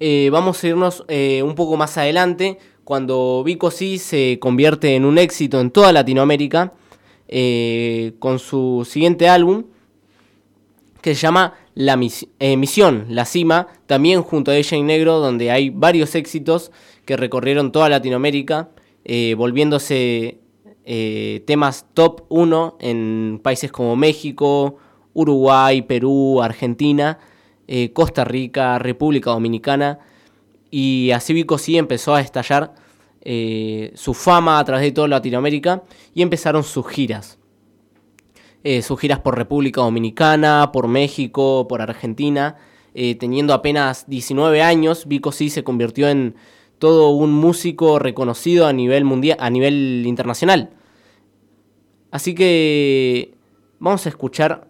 eh, 0.00 0.28
vamos 0.30 0.62
a 0.62 0.66
irnos 0.66 1.04
eh, 1.08 1.42
un 1.42 1.54
poco 1.54 1.76
más 1.76 1.96
adelante, 1.96 2.58
cuando 2.82 3.42
Vico 3.44 3.70
sí 3.70 3.98
se 3.98 4.38
convierte 4.40 4.96
en 4.96 5.04
un 5.04 5.18
éxito 5.18 5.60
en 5.60 5.70
toda 5.70 5.92
Latinoamérica, 5.92 6.72
eh, 7.28 8.14
con 8.18 8.38
su 8.38 8.86
siguiente 8.88 9.28
álbum, 9.28 9.64
que 11.00 11.14
se 11.14 11.20
llama 11.20 11.54
La 11.74 11.96
Mis 11.96 12.26
Misión, 12.40 13.06
La 13.08 13.24
Cima, 13.24 13.68
también 13.86 14.22
junto 14.22 14.50
a 14.50 14.56
Ella 14.56 14.76
en 14.76 14.86
Negro, 14.86 15.20
donde 15.20 15.50
hay 15.50 15.70
varios 15.70 16.14
éxitos 16.14 16.72
que 17.04 17.16
recorrieron 17.16 17.72
toda 17.72 17.88
Latinoamérica, 17.88 18.70
volviéndose 19.36 20.38
temas 21.46 21.86
top 21.92 22.22
1 22.30 22.78
en 22.80 23.40
países 23.42 23.70
como 23.70 23.96
México, 23.96 24.78
Uruguay, 25.14 25.82
Perú, 25.82 26.42
Argentina, 26.42 27.18
eh, 27.66 27.92
Costa 27.92 28.24
Rica, 28.24 28.78
República 28.78 29.30
Dominicana. 29.30 30.00
Y 30.70 31.12
así 31.12 31.32
Vico 31.32 31.56
sí 31.56 31.78
empezó 31.78 32.14
a 32.14 32.20
estallar 32.20 32.74
eh, 33.22 33.92
su 33.94 34.12
fama 34.12 34.58
a 34.58 34.64
través 34.64 34.84
de 34.84 34.92
toda 34.92 35.08
Latinoamérica 35.08 35.82
y 36.12 36.22
empezaron 36.22 36.64
sus 36.64 36.86
giras. 36.88 37.38
Eh, 38.64 38.82
sus 38.82 38.98
giras 38.98 39.20
por 39.20 39.36
República 39.36 39.80
Dominicana, 39.80 40.70
por 40.72 40.88
México, 40.88 41.66
por 41.68 41.80
Argentina. 41.80 42.56
teniendo 42.94 43.54
apenas 43.54 44.08
19 44.08 44.62
años, 44.62 45.08
Vico 45.08 45.32
sí 45.32 45.50
se 45.50 45.64
convirtió 45.64 46.08
en 46.08 46.36
todo 46.78 47.10
un 47.10 47.32
músico 47.32 47.98
reconocido 47.98 48.68
a 48.68 48.72
nivel 48.72 49.04
mundial, 49.04 49.36
a 49.40 49.50
nivel 49.50 50.04
internacional. 50.06 50.70
Así 52.12 52.34
que 52.36 53.34
vamos 53.80 54.06
a 54.06 54.08
escuchar 54.08 54.68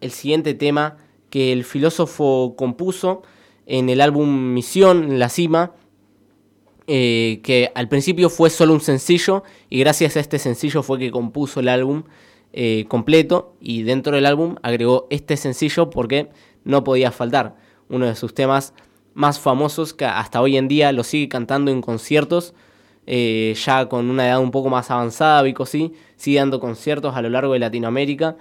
el 0.00 0.10
siguiente 0.10 0.54
tema 0.54 0.96
que 1.30 1.52
el 1.52 1.64
filósofo 1.64 2.54
compuso 2.56 3.22
en 3.66 3.88
el 3.88 4.00
álbum 4.00 4.52
Misión, 4.52 5.18
La 5.18 5.28
Cima, 5.28 5.72
eh, 6.86 7.40
que 7.44 7.70
al 7.74 7.88
principio 7.88 8.30
fue 8.30 8.50
solo 8.50 8.74
un 8.74 8.80
sencillo 8.80 9.44
y 9.68 9.78
gracias 9.78 10.16
a 10.16 10.20
este 10.20 10.40
sencillo 10.40 10.82
fue 10.82 10.98
que 10.98 11.12
compuso 11.12 11.60
el 11.60 11.68
álbum 11.68 12.02
eh, 12.52 12.84
completo 12.88 13.54
y 13.60 13.84
dentro 13.84 14.16
del 14.16 14.26
álbum 14.26 14.56
agregó 14.62 15.06
este 15.10 15.36
sencillo 15.36 15.88
porque 15.88 16.30
no 16.64 16.82
podía 16.82 17.12
faltar. 17.12 17.56
Uno 17.88 18.06
de 18.06 18.16
sus 18.16 18.34
temas 18.34 18.74
más 19.14 19.38
famosos 19.38 19.94
que 19.94 20.04
hasta 20.04 20.40
hoy 20.40 20.56
en 20.56 20.66
día 20.66 20.90
lo 20.90 21.04
sigue 21.04 21.28
cantando 21.28 21.70
en 21.70 21.80
conciertos 21.80 22.54
eh, 23.06 23.54
ya 23.64 23.88
con 23.88 24.10
una 24.10 24.26
edad 24.26 24.40
un 24.40 24.50
poco 24.50 24.68
más 24.68 24.90
avanzada 24.90 25.42
Vico 25.42 25.66
sí 25.66 25.92
sigue 26.16 26.38
dando 26.38 26.60
conciertos 26.60 27.16
a 27.16 27.22
lo 27.22 27.28
largo 27.28 27.54
de 27.54 27.58
Latinoamérica 27.58 28.36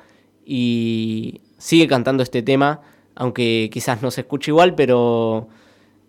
y 0.45 1.41
sigue 1.59 1.87
cantando 1.87 2.23
este 2.23 2.41
tema, 2.41 2.81
aunque 3.13 3.69
quizás 3.71 4.01
no 4.01 4.09
se 4.09 4.21
escuche 4.21 4.49
igual, 4.49 4.73
pero 4.73 5.47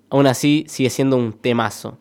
aún 0.09 0.27
así 0.27 0.65
sigue 0.69 0.89
siendo 0.89 1.17
un 1.17 1.35
temazo. 1.35 1.99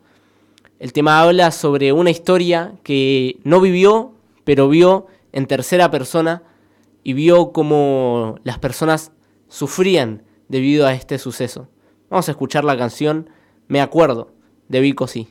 El 0.80 0.94
tema 0.94 1.22
habla 1.22 1.52
sobre 1.52 1.92
una 1.92 2.10
historia 2.10 2.76
que 2.84 3.38
no 3.44 3.60
vivió, 3.60 4.14
pero 4.46 4.70
vio 4.70 5.08
en 5.34 5.46
tercera 5.46 5.92
persona 5.92 6.44
y 7.04 7.12
vio 7.14 7.52
cómo 7.52 8.40
las 8.44 8.60
personas 8.60 9.12
sufrían 9.50 10.24
debido 10.48 10.88
a 10.88 10.94
este 10.94 11.18
suceso. 11.18 11.68
Vamos 12.10 12.30
a 12.30 12.32
escuchar 12.32 12.64
la 12.64 12.78
canción 12.78 13.30
Me 13.68 13.82
acuerdo 13.82 14.32
de 14.68 14.80
Vico 14.80 15.08
Sí. 15.08 15.28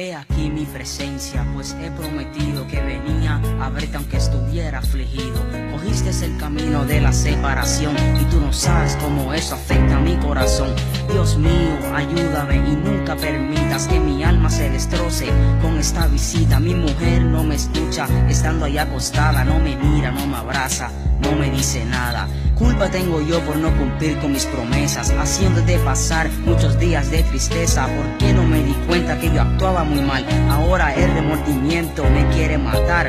He 0.00 0.14
aquí 0.14 0.48
mi 0.48 0.64
presencia, 0.64 1.44
pues 1.54 1.76
he 1.82 1.90
prometido 1.90 2.64
que 2.68 2.80
venía 2.80 3.40
a 3.60 3.68
verte 3.68 3.96
aunque 3.96 4.18
estuviera 4.18 4.78
afligido. 4.78 5.44
Cogiste 5.72 6.10
el 6.24 6.36
camino 6.36 6.84
de 6.84 7.00
la 7.00 7.12
separación 7.12 7.96
y 8.16 8.24
tú 8.26 8.40
no 8.40 8.52
sabes 8.52 8.96
cómo 9.02 9.34
eso 9.34 9.56
afecta 9.56 9.96
a 9.96 10.00
mi 10.00 10.14
corazón. 10.18 10.72
Dios 11.10 11.36
mío, 11.36 11.76
ayúdame 11.92 12.58
y 12.58 12.76
nunca 12.76 13.16
permitas 13.16 13.88
que 13.88 13.98
mi 13.98 14.22
alma 14.22 14.48
se 14.50 14.70
destroce 14.70 15.26
con 15.60 15.76
esta 15.78 16.06
visita. 16.06 16.60
Mi 16.60 16.76
mujer 16.76 17.22
no 17.22 17.42
me 17.42 17.56
escucha, 17.56 18.06
estando 18.28 18.66
ahí 18.66 18.78
acostada, 18.78 19.42
no 19.42 19.58
me 19.58 19.74
mira, 19.74 20.12
no 20.12 20.28
me 20.28 20.36
abraza, 20.36 20.92
no 21.18 21.32
me 21.32 21.50
dice 21.50 21.84
nada. 21.84 22.28
Culpa 22.58 22.90
tengo 22.90 23.20
yo 23.20 23.40
por 23.44 23.56
no 23.56 23.70
cumplir 23.76 24.18
con 24.18 24.32
mis 24.32 24.44
promesas, 24.44 25.10
haciéndote 25.10 25.78
pasar 25.78 26.28
muchos 26.44 26.76
días 26.80 27.08
de 27.08 27.22
tristeza. 27.22 27.86
¿Por 27.86 28.18
qué 28.18 28.32
no 28.32 28.42
me 28.42 28.64
di 28.64 28.72
cuenta 28.88 29.16
que 29.20 29.32
yo 29.32 29.42
actuaba 29.42 29.84
muy 29.88 30.02
mal? 30.02 30.24
Ahora 30.50 30.94
el 30.94 31.12
remordimiento 31.12 32.04
me 32.10 32.26
quiere 32.28 32.58
matar. 32.58 33.08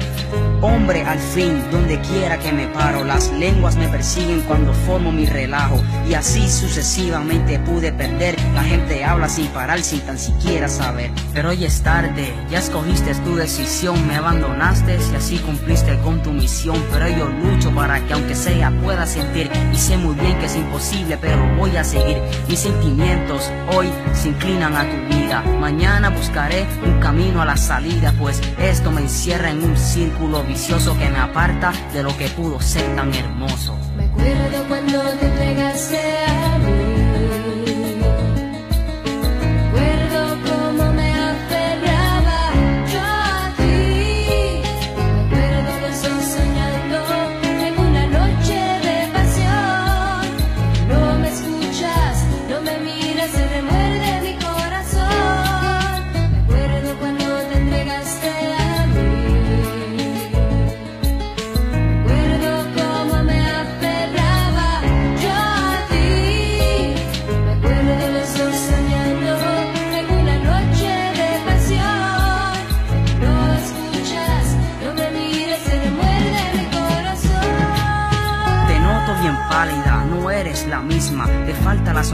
Hombre, 0.61 1.03
al 1.03 1.19
fin, 1.19 1.63
donde 1.71 1.99
quiera 2.01 2.37
que 2.37 2.51
me 2.51 2.67
paro, 2.67 3.05
las 3.05 3.31
lenguas 3.31 3.77
me 3.77 3.87
persiguen 3.87 4.41
cuando 4.41 4.73
formo 4.73 5.11
mi 5.11 5.25
relajo. 5.25 5.81
Y 6.09 6.15
así 6.15 6.49
sucesivamente 6.49 7.59
pude 7.59 7.93
perder. 7.93 8.35
La 8.53 8.63
gente 8.63 9.05
habla 9.05 9.29
sin 9.29 9.47
parar, 9.47 9.81
sin 9.81 10.01
tan 10.01 10.17
siquiera 10.17 10.67
saber. 10.67 11.11
Pero 11.33 11.49
hoy 11.49 11.63
es 11.63 11.81
tarde, 11.81 12.33
ya 12.49 12.59
escogiste 12.59 13.15
tu 13.23 13.35
decisión, 13.35 14.05
me 14.07 14.15
abandonaste 14.15 14.97
y 15.11 15.15
así 15.15 15.37
cumpliste 15.39 15.97
con 15.99 16.21
tu 16.21 16.31
misión. 16.31 16.77
Pero 16.91 17.07
yo 17.07 17.27
lucho 17.27 17.71
para 17.71 17.99
que 18.05 18.13
aunque 18.13 18.35
sea 18.35 18.71
pueda 18.83 19.05
sentir 19.05 19.49
y 19.71 19.77
sé 19.77 19.97
muy 19.97 20.15
bien 20.15 20.37
que 20.39 20.45
es 20.45 20.55
imposible, 20.55 21.17
pero 21.17 21.41
voy 21.55 21.75
a 21.77 21.83
seguir. 21.83 22.17
Mis 22.47 22.59
sentimientos 22.59 23.49
hoy 23.75 23.87
se 24.13 24.29
inclinan 24.29 24.75
a 24.75 24.83
tu 24.83 25.15
vida. 25.15 25.41
Mañana 25.59 26.09
buscaré 26.09 26.65
un 26.85 26.99
camino 26.99 27.41
a 27.41 27.45
la 27.45 27.57
salida, 27.57 28.13
pues 28.17 28.41
esto 28.59 28.91
me 28.91 29.01
encierra 29.01 29.49
en 29.49 29.63
un 29.63 29.77
círculo 29.77 30.43
vicioso 30.43 30.97
que 30.97 31.09
me 31.09 31.19
aparta 31.19 31.71
de 31.93 32.03
lo 32.03 32.15
que 32.17 32.27
pudo 32.29 32.59
ser 32.61 32.95
tan 32.95 33.13
hermoso. 33.13 33.77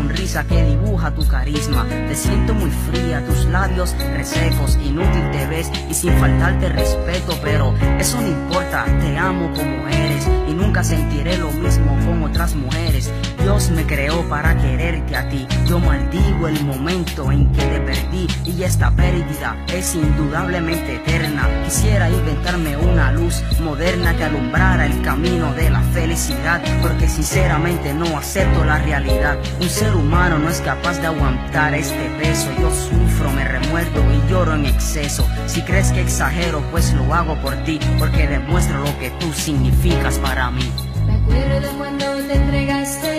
Sonrisa 0.06 0.46
que 0.46 0.64
dibuja 0.64 1.12
tu 1.12 1.28
carisma. 1.28 1.86
Te 2.08 2.16
siento 2.16 2.54
muy 2.54 2.70
fría, 2.70 3.26
tus 3.26 3.46
labios 3.46 3.96
resecos, 4.14 4.78
inútil 4.84 5.32
te 5.32 5.48
ves 5.48 5.72
y 5.90 5.94
sin 5.96 6.14
faltarte 6.20 6.70
respeto, 6.70 7.34
pero 7.42 7.74
eso 7.98 8.22
no 8.22 8.28
importa, 8.28 8.86
te 8.86 9.18
amo 9.18 9.52
como 9.54 9.88
eres 9.88 10.28
y 10.48 10.54
nunca 10.54 10.84
sentiré 10.84 11.38
lo 11.38 11.50
mismo 11.52 11.98
con 12.06 12.24
otras 12.24 12.54
mujeres. 12.56 13.12
Dios 13.46 13.70
me 13.70 13.86
creó 13.86 14.28
para 14.28 14.58
quererte 14.58 15.16
a 15.16 15.30
ti, 15.30 15.46
yo 15.68 15.78
maldigo 15.78 16.48
el 16.48 16.66
momento 16.66 17.32
en 17.32 17.52
que 17.52 17.62
te 17.62 17.80
perdí 17.80 18.28
y 18.44 18.64
esta 18.64 18.90
pérdida 18.90 19.56
es 19.68 19.94
indudablemente 19.94 20.96
eterna. 20.96 21.48
Quisiera 21.64 22.10
inventarme 22.10 22.75
una 22.75 23.12
luz 23.12 23.44
moderna 23.62 24.18
que 24.18 24.24
alumbrara 24.24 24.88
el 24.88 25.00
camino 25.04 25.54
de 25.54 25.70
la 25.70 25.82
felicidad, 25.94 26.60
porque 26.82 27.08
sinceramente 27.08 27.94
no 27.94 28.18
acepto 28.18 28.66
la 28.66 28.80
realidad. 28.80 29.38
Un 29.62 29.70
ser 29.70 29.96
humano 29.96 30.40
no 30.40 30.50
es 30.50 30.60
capaz 30.62 31.00
de 31.00 31.06
aguantar 31.06 31.75
este 31.75 32.10
peso. 32.20 32.50
Yo 32.60 32.72
sufro, 32.72 33.30
me 33.30 33.46
remuerdo 33.46 34.02
y 34.12 34.28
lloro 34.28 34.56
en 34.56 34.66
exceso. 34.66 35.24
Si 35.46 35.62
crees 35.62 35.92
que 35.92 36.02
exagero, 36.02 36.64
pues 36.72 36.96
lo 36.96 37.14
hago 37.14 37.36
por 37.44 37.54
ti, 37.58 37.80
porque 38.00 38.28
demuestro 38.28 38.80
lo 38.80 38.98
que 38.98 39.12
tú 39.20 39.32
significas 39.34 40.18
para 40.18 40.50
mí. 40.50 40.68
Me 41.06 41.14
acuerdo 41.14 41.78
cuando 41.78 42.06
te 42.28 42.34
entregaste 42.34 43.15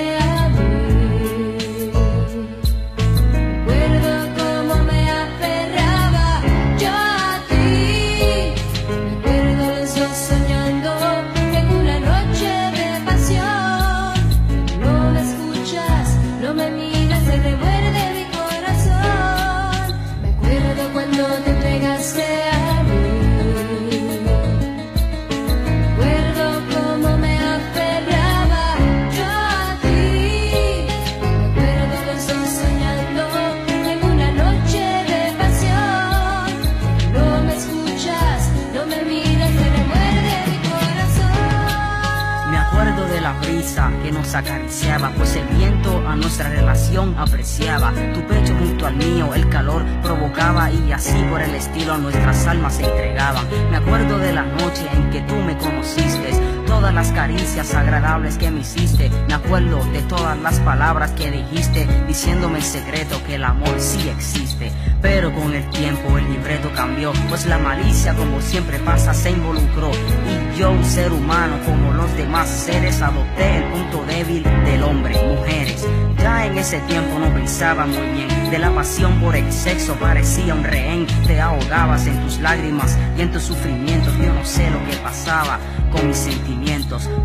acariciaba, 44.46 45.10
pues 45.16 45.34
el 45.36 45.46
viento 45.56 46.06
a 46.06 46.14
nuestra 46.14 46.48
relación 46.48 47.14
apreciaba. 47.18 47.92
Tu 48.14 48.20
pecho 48.26 48.54
junto 48.56 48.86
al 48.86 48.96
mío, 48.96 49.34
el 49.34 49.48
calor 49.48 49.84
provocaba 50.02 50.70
y 50.70 50.92
así 50.92 51.20
por 51.30 51.42
el 51.42 51.54
estilo 51.54 51.98
nuestras 51.98 52.46
almas 52.46 52.76
se 52.76 52.84
entregaban. 52.84 53.44
Me 53.70 53.76
acuerdo 53.76 54.18
de 54.18 54.32
la 54.32 54.44
noche 54.44 54.86
en 54.92 55.10
que 55.10 55.20
tú 55.22 55.34
me 55.34 55.56
conociste, 55.58 56.30
todas 56.76 56.92
las 56.92 57.10
caricias 57.12 57.74
agradables 57.74 58.36
que 58.36 58.50
me 58.50 58.60
hiciste. 58.60 59.10
Me 59.28 59.34
acuerdo 59.34 59.82
de 59.92 60.02
todas 60.02 60.38
las 60.40 60.60
palabras 60.60 61.10
que 61.12 61.30
dijiste, 61.30 61.86
diciéndome 62.06 62.58
el 62.58 62.64
secreto 62.64 63.18
que 63.26 63.36
el 63.36 63.44
amor 63.44 63.74
sí 63.78 64.10
existe. 64.10 64.70
Pero 65.00 65.32
con 65.32 65.54
el 65.54 65.68
tiempo 65.70 66.18
el 66.18 66.30
libreto 66.30 66.70
cambió, 66.74 67.14
pues 67.30 67.46
la 67.46 67.56
malicia 67.56 68.14
como 68.14 68.42
siempre 68.42 68.78
pasa 68.80 69.14
se 69.14 69.30
involucró. 69.30 69.90
Y 69.90 70.58
yo, 70.58 70.70
un 70.70 70.84
ser 70.84 71.12
humano 71.12 71.56
como 71.64 71.92
los 71.94 72.14
demás 72.14 72.46
seres, 72.48 73.00
adopté 73.00 73.56
el 73.56 73.64
punto 73.64 74.04
débil 74.06 74.42
del 74.42 74.82
hombre, 74.82 75.14
mujeres. 75.22 75.82
Ya 76.18 76.44
en 76.44 76.58
ese 76.58 76.80
tiempo 76.80 77.18
no 77.18 77.32
pensaba 77.32 77.86
muy 77.86 78.06
bien, 78.10 78.50
de 78.50 78.58
la 78.58 78.70
pasión 78.74 79.18
por 79.20 79.34
el 79.34 79.50
sexo 79.50 79.94
parecía 79.94 80.54
un 80.54 80.64
rehén. 80.64 81.06
Te 81.26 81.40
ahogabas 81.40 82.06
en 82.06 82.20
tus 82.22 82.38
lágrimas 82.40 82.98
y 83.16 83.22
en 83.22 83.32
tus 83.32 83.44
sufrimientos, 83.44 84.12
yo 84.18 84.32
no 84.32 84.44
sé 84.44 84.68
lo 84.70 84.84
que 84.90 84.96
pasaba 84.98 85.58
con 85.90 86.08
mis 86.08 86.16
sentimientos. 86.16 86.65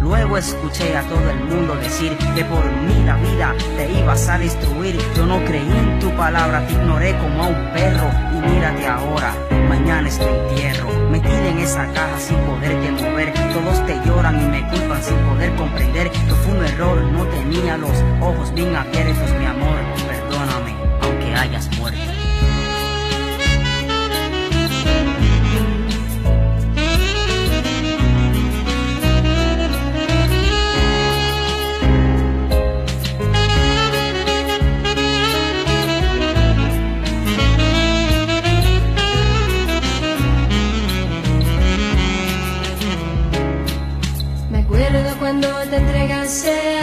Luego 0.02 0.38
escuché 0.38 0.96
a 0.96 1.04
todo 1.04 1.30
el 1.30 1.44
mundo 1.46 1.76
decir 1.76 2.16
que 2.36 2.46
por 2.46 2.64
mí 2.66 3.04
la 3.06 3.16
vida 3.18 3.56
te 3.76 3.92
ibas 3.92 4.28
a 4.30 4.38
destruir. 4.38 4.98
Yo 5.16 5.26
no 5.26 5.44
creí 5.46 5.68
en 5.72 6.00
tu 6.00 6.10
palabra, 6.16 6.66
te 6.68 6.74
ignoré 6.74 7.18
como 7.18 7.44
a 7.44 7.48
un 7.48 7.74
perro. 7.74 8.10
Y 8.36 8.50
mírate 8.50 8.86
ahora, 8.88 9.34
mañana 9.68 10.08
es 10.08 10.20
tu 10.20 10.26
entierro. 10.26 10.90
Metida 11.10 11.48
en 11.48 11.60
esa 11.60 11.86
caja 11.94 12.20
sin 12.20 12.38
poderte 12.40 12.92
mover. 12.92 13.34
Todos 13.34 13.86
te 13.88 14.00
lloran 14.06 14.42
y 14.42 14.46
me 14.46 14.70
culpan 14.70 15.04
sin 15.04 15.18
poder 15.18 15.56
comprender 15.56 16.12
que 16.12 16.20
fue 16.20 16.54
un 16.54 16.66
error. 16.66 17.04
No 17.04 17.26
tenía 17.26 17.78
los 17.78 18.04
ojos 18.22 18.54
bien 18.54 18.76
abiertos, 18.76 19.32
mi 19.40 19.46
amor. 19.46 19.78
Perdóname, 20.08 20.76
aunque 21.02 21.36
hayas 21.36 21.70
muerto. 21.78 22.11
te 45.72 45.78
entregaste 45.78 46.81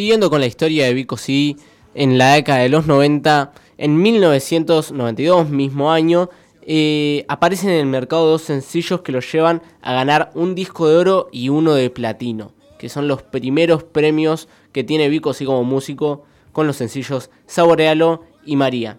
Siguiendo 0.00 0.30
con 0.30 0.40
la 0.40 0.46
historia 0.46 0.86
de 0.86 0.94
Vico 0.94 1.18
sí, 1.18 1.58
en 1.94 2.16
la 2.16 2.32
década 2.32 2.60
de 2.60 2.70
los 2.70 2.86
90, 2.86 3.52
en 3.76 4.00
1992, 4.00 5.50
mismo 5.50 5.92
año, 5.92 6.30
eh, 6.62 7.26
aparecen 7.28 7.68
en 7.68 7.80
el 7.80 7.84
mercado 7.84 8.24
dos 8.24 8.40
sencillos 8.40 9.02
que 9.02 9.12
los 9.12 9.30
llevan 9.30 9.60
a 9.82 9.92
ganar 9.92 10.30
un 10.34 10.54
disco 10.54 10.88
de 10.88 10.96
oro 10.96 11.28
y 11.32 11.50
uno 11.50 11.74
de 11.74 11.90
platino, 11.90 12.52
que 12.78 12.88
son 12.88 13.08
los 13.08 13.22
primeros 13.22 13.84
premios 13.84 14.48
que 14.72 14.84
tiene 14.84 15.10
Vico 15.10 15.28
así 15.28 15.44
como 15.44 15.64
músico 15.64 16.24
con 16.52 16.66
los 16.66 16.76
sencillos 16.76 17.28
Saborealo 17.44 18.22
y 18.46 18.56
María. 18.56 18.96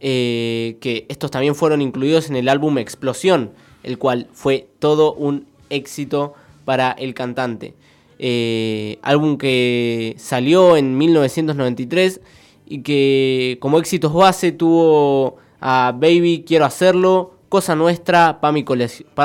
Eh, 0.00 0.76
que 0.82 1.06
estos 1.08 1.30
también 1.30 1.54
fueron 1.54 1.80
incluidos 1.80 2.28
en 2.28 2.36
el 2.36 2.50
álbum 2.50 2.76
Explosión, 2.76 3.52
el 3.82 3.96
cual 3.96 4.28
fue 4.34 4.68
todo 4.80 5.14
un 5.14 5.46
éxito 5.70 6.34
para 6.66 6.92
el 6.92 7.14
cantante. 7.14 7.72
Eh, 8.18 8.98
álbum 9.02 9.36
que 9.36 10.14
salió 10.18 10.76
en 10.76 10.96
1993 10.96 12.20
y 12.66 12.80
que 12.80 13.58
como 13.60 13.78
éxitos 13.78 14.12
base 14.12 14.52
tuvo 14.52 15.36
a 15.60 15.92
Baby 15.94 16.44
Quiero 16.46 16.64
Hacerlo, 16.64 17.34
Cosa 17.48 17.74
Nuestra, 17.76 18.40
para 18.40 18.52
mi, 18.52 18.64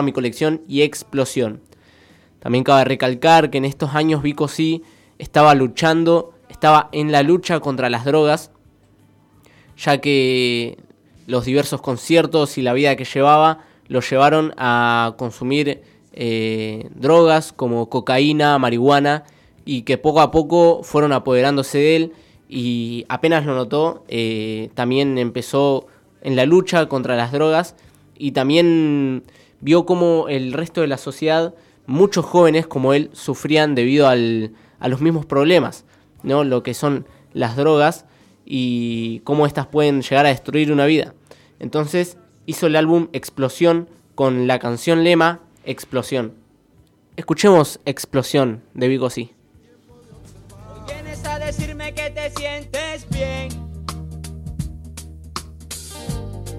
mi, 0.04 0.12
colección 0.12 0.62
y 0.68 0.82
Explosión. 0.82 1.62
También 2.40 2.64
cabe 2.64 2.86
recalcar 2.86 3.50
que 3.50 3.58
en 3.58 3.66
estos 3.66 3.96
años 3.96 4.22
Vico 4.22 4.48
sí 4.48 4.84
estaba 5.20 5.56
luchando, 5.56 6.34
estaba 6.50 6.90
en 6.92 7.12
la 7.12 7.24
lucha 7.24 7.60
contra 7.60 7.90
las 7.90 8.06
drogas, 8.06 8.52
ya 9.78 10.00
que 10.00 10.78
los 11.28 11.46
diversos 11.46 11.82
conciertos 11.82 12.58
y 12.58 12.62
la 12.62 12.74
vida 12.74 12.96
que 12.96 13.06
llevaba 13.06 13.60
lo 13.88 14.02
llevaron 14.02 14.54
a 14.58 15.16
consumir 15.18 15.82
eh, 16.14 16.90
drogas 16.96 17.54
como 17.54 17.90
cocaína, 17.90 18.58
marihuana, 18.60 19.24
y 19.66 19.84
que 19.84 19.98
poco 19.98 20.22
a 20.22 20.32
poco 20.32 20.82
fueron 20.84 21.14
apoderándose 21.14 21.78
de 21.78 21.96
él 21.96 22.14
y 22.50 23.06
apenas 23.08 23.46
lo 23.46 23.56
notó, 23.56 24.04
eh, 24.10 24.70
también 24.74 25.18
empezó 25.18 25.88
en 26.22 26.36
la 26.36 26.46
lucha 26.46 26.88
contra 26.88 27.16
las 27.16 27.32
drogas 27.32 27.76
y 28.18 28.32
también 28.34 29.24
vio 29.62 29.86
como 29.86 30.28
el 30.28 30.52
resto 30.52 30.82
de 30.82 30.88
la 30.88 30.98
sociedad, 30.98 31.54
muchos 31.86 32.26
jóvenes 32.26 32.68
como 32.68 32.94
él, 32.94 33.10
sufrían 33.14 33.74
debido 33.74 34.08
al, 34.08 34.52
a 34.80 34.90
los 34.90 35.00
mismos 35.00 35.26
problemas, 35.26 35.86
¿no? 36.24 36.44
lo 36.44 36.62
que 36.64 36.74
son 36.74 37.06
las 37.34 37.56
drogas 37.56 38.06
y 38.46 39.22
cómo 39.24 39.46
éstas 39.46 39.68
pueden 39.68 40.02
llegar 40.02 40.26
a 40.26 40.30
destruir 40.30 40.72
una 40.74 40.86
vida. 40.86 41.14
Entonces 41.60 42.18
hizo 42.46 42.68
el 42.68 42.76
álbum 42.76 43.08
Explosión 43.14 43.88
con 44.16 44.48
la 44.48 44.60
canción 44.60 45.04
lema 45.04 45.40
Explosión. 45.66 46.34
Escuchemos 47.16 47.80
Explosión 47.86 48.64
de 48.74 48.88
Vigo 48.88 49.10
Sí. 49.10 49.34
Vienes 50.88 51.26
a 51.26 51.40
decirme 51.40 51.94
que 51.94 52.10
te 52.10 52.30
sientes 52.32 53.08
bien. 53.10 53.50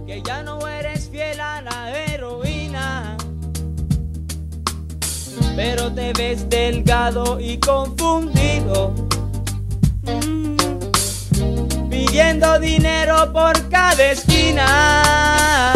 Que 0.06 0.22
ya 0.22 0.42
no 0.42 0.66
eres 0.68 1.08
fiel 1.08 1.40
a 1.40 1.62
la 1.62 2.04
heroína. 2.04 3.16
Pero 5.56 5.92
te 5.92 6.12
ves 6.12 6.48
delgado 6.48 7.40
y 7.40 7.58
confundido. 7.58 8.94
Mm. 10.02 10.56
Pidiendo 11.88 12.58
dinero 12.58 13.32
por 13.32 13.68
cada 13.68 14.12
esquina. 14.12 15.72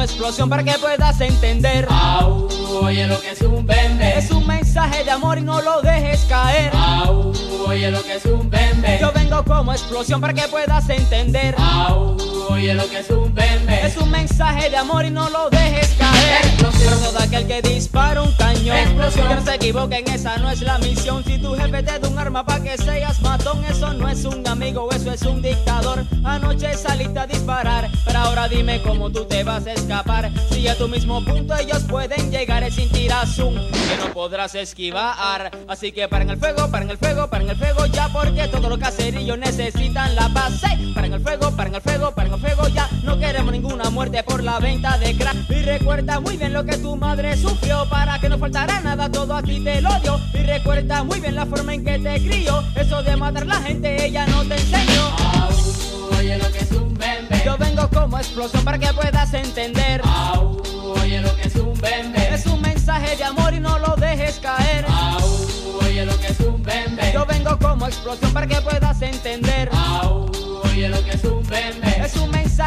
Como 0.00 0.08
explosión 0.08 0.48
para 0.48 0.64
que 0.64 0.72
puedas 0.78 1.20
entender. 1.20 1.86
Au, 1.90 2.48
oye 2.82 3.06
lo 3.06 3.20
que 3.20 3.32
es 3.32 3.40
un 3.42 3.66
bembe. 3.66 4.16
Es 4.16 4.30
un 4.30 4.46
mensaje 4.46 5.04
de 5.04 5.10
amor 5.10 5.38
y 5.38 5.42
no 5.42 5.60
lo 5.60 5.82
dejes 5.82 6.24
caer. 6.26 6.70
Au, 6.74 7.32
oye 7.66 7.90
lo 7.90 8.02
que 8.02 8.14
es 8.14 8.24
un 8.24 8.48
bembe. 8.48 8.98
Yo 8.98 9.12
vengo 9.12 9.44
como 9.44 9.72
explosión 9.72 10.20
para 10.20 10.32
que 10.32 10.48
puedas 10.48 10.88
entender. 10.88 11.54
Au, 11.58 12.16
oye 12.60 12.74
lo 12.74 12.88
que 12.88 12.98
es 12.98 13.10
un 13.10 13.34
bembe. 13.34 13.86
Es 13.86 13.96
un 13.96 14.10
mensaje 14.10 14.68
de 14.68 14.76
amor 14.76 15.04
y 15.04 15.10
no 15.10 15.28
lo 15.30 15.48
dejes 15.50 15.94
caer. 15.98 16.44
Explosión. 16.44 16.94
Para 16.94 17.06
todo 17.06 17.18
aquel 17.18 17.46
que 17.46 17.62
dispara 17.62 18.22
un 18.22 18.32
cañón. 18.32 18.76
Explosión. 18.76 19.28
Que 19.28 19.34
no 19.34 19.44
se 19.44 19.54
equivoquen, 19.54 20.08
esa 20.08 20.36
no 20.36 20.50
es 20.50 20.60
la 20.60 20.78
misión. 20.78 21.24
Si 21.24 21.38
tu 21.38 21.54
jefe 21.54 21.82
te 21.82 21.98
da 21.98 22.08
un 22.08 22.18
arma 22.18 22.44
para 22.44 22.62
que 22.62 22.76
seas 22.76 23.20
matón, 23.22 23.64
eso 23.64 23.92
no 23.94 24.08
es 24.08 24.24
un 24.24 24.46
amigo, 24.46 24.90
eso 24.92 25.12
es 25.12 25.22
un 25.22 25.40
dictador. 25.40 26.04
Anoche 26.22 26.74
saliste 26.74 27.18
a 27.18 27.26
disparar, 27.26 27.90
pero 28.04 28.18
ahora 28.18 28.48
dime 28.48 28.82
cómo 28.82 29.10
tú 29.10 29.24
te 29.24 29.42
vas 29.42 29.66
a 29.66 29.72
escapar. 29.72 30.30
Si 30.50 30.68
a 30.68 30.76
tu 30.76 30.88
mismo 30.88 31.24
punto 31.24 31.56
ellos 31.56 31.82
pueden 31.88 32.30
llegar 32.30 32.62
es 32.62 32.74
sin 32.74 32.90
tirazón 32.90 33.54
que 33.54 33.96
no 33.96 34.12
podrás 34.12 34.54
esquivar. 34.54 35.50
Así 35.66 35.92
que 35.92 36.08
paren 36.08 36.28
el 36.30 36.38
fuego, 36.38 36.70
paren 36.70 36.90
el 36.90 36.98
fuego, 36.98 37.28
paren 37.28 37.48
el 37.48 37.56
fuego 37.56 37.86
ya, 37.86 38.08
porque 38.08 38.48
todo 38.48 38.68
lo 38.68 38.78
caserillos 38.78 39.38
necesitan 39.38 40.14
la 40.14 40.28
paz. 40.28 40.62
Ey, 40.64 40.92
Paren 40.94 41.14
el 41.14 41.20
fuego, 41.20 41.50
paren 41.52 41.74
el 41.74 41.80
fuego, 41.80 42.12
paren 42.12 42.34
el 42.34 42.40
fuego 42.40 42.49
ya. 42.74 42.88
No 43.02 43.18
queremos 43.18 43.52
ninguna 43.52 43.90
muerte 43.90 44.22
por 44.22 44.42
la 44.42 44.58
venta 44.58 44.98
de 44.98 45.16
crack. 45.16 45.36
Y 45.50 45.62
recuerda 45.62 46.20
muy 46.20 46.36
bien 46.36 46.52
lo 46.52 46.64
que 46.64 46.76
tu 46.78 46.96
madre 46.96 47.36
sufrió 47.36 47.88
para 47.88 48.18
que 48.20 48.28
no 48.28 48.38
faltará 48.38 48.80
nada, 48.80 49.10
todo 49.10 49.34
a 49.34 49.42
ti 49.42 49.60
te 49.60 49.80
lo 49.80 49.90
dio. 50.00 50.20
Y 50.34 50.38
recuerda 50.38 51.02
muy 51.04 51.20
bien 51.20 51.34
la 51.34 51.46
forma 51.46 51.74
en 51.74 51.84
que 51.84 51.98
te 51.98 52.20
crió. 52.20 52.62
Eso 52.74 53.02
de 53.02 53.16
matar 53.16 53.46
la 53.46 53.60
gente, 53.60 54.04
ella 54.04 54.26
no 54.26 54.44
te 54.44 54.54
enseñó. 54.54 55.02
Au, 55.18 56.18
oye 56.18 56.38
lo 56.38 56.50
que 56.52 56.58
es 56.58 56.72
un 56.72 56.94
bembe. 56.94 57.42
Yo 57.44 57.56
vengo 57.58 57.88
como 57.88 58.18
explosión 58.18 58.64
para 58.64 58.78
que 58.78 58.92
puedas 58.92 59.32
entender. 59.34 60.00
Au, 60.04 60.60
oye 61.00 61.20
lo 61.20 61.34
que 61.36 61.48
es 61.48 61.56
un 61.56 61.78
bembe. 61.80 62.34
Es 62.34 62.46
un 62.46 62.60
mensaje 62.60 63.16
de 63.16 63.24
amor 63.24 63.54
y 63.54 63.60
no 63.60 63.78
lo 63.78 63.96
dejes 63.96 64.38
caer. 64.40 64.84
Au, 64.88 65.78
oye 65.84 66.04
lo 66.04 66.18
que 66.18 66.26
es 66.28 66.40
un 66.40 66.62
bembe. 66.62 67.12
Yo 67.12 67.24
vengo 67.26 67.58
como 67.58 67.86
explosión 67.86 68.32
para 68.32 68.46
que 68.46 68.60
puedas 68.60 69.00
entender. 69.02 69.70
Au, 69.72 70.30
oye 70.64 70.88
lo 70.88 71.02
que 71.04 71.10
es 71.10 71.24
un 71.24 71.42
bembe. 71.46 71.89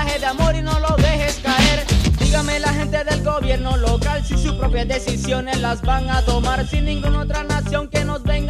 De 0.04 0.26
amor 0.26 0.54
y 0.56 0.62
no 0.62 0.78
lo 0.80 0.96
dejes 0.98 1.40
caer. 1.42 1.86
Dígame 2.20 2.60
la 2.60 2.74
gente 2.74 3.04
del 3.04 3.24
gobierno 3.24 3.78
local 3.78 4.24
si 4.24 4.38
sus 4.38 4.54
propias 4.56 4.88
decisiones 4.88 5.60
las 5.62 5.82
van 5.82 6.10
a 6.10 6.22
tomar 6.24 6.68
sin 6.68 6.86
ninguna 6.86 7.22
otra 7.22 7.44
nación 7.44 7.88
que 7.88 8.04
nos 8.04 8.22
venga 8.24 8.43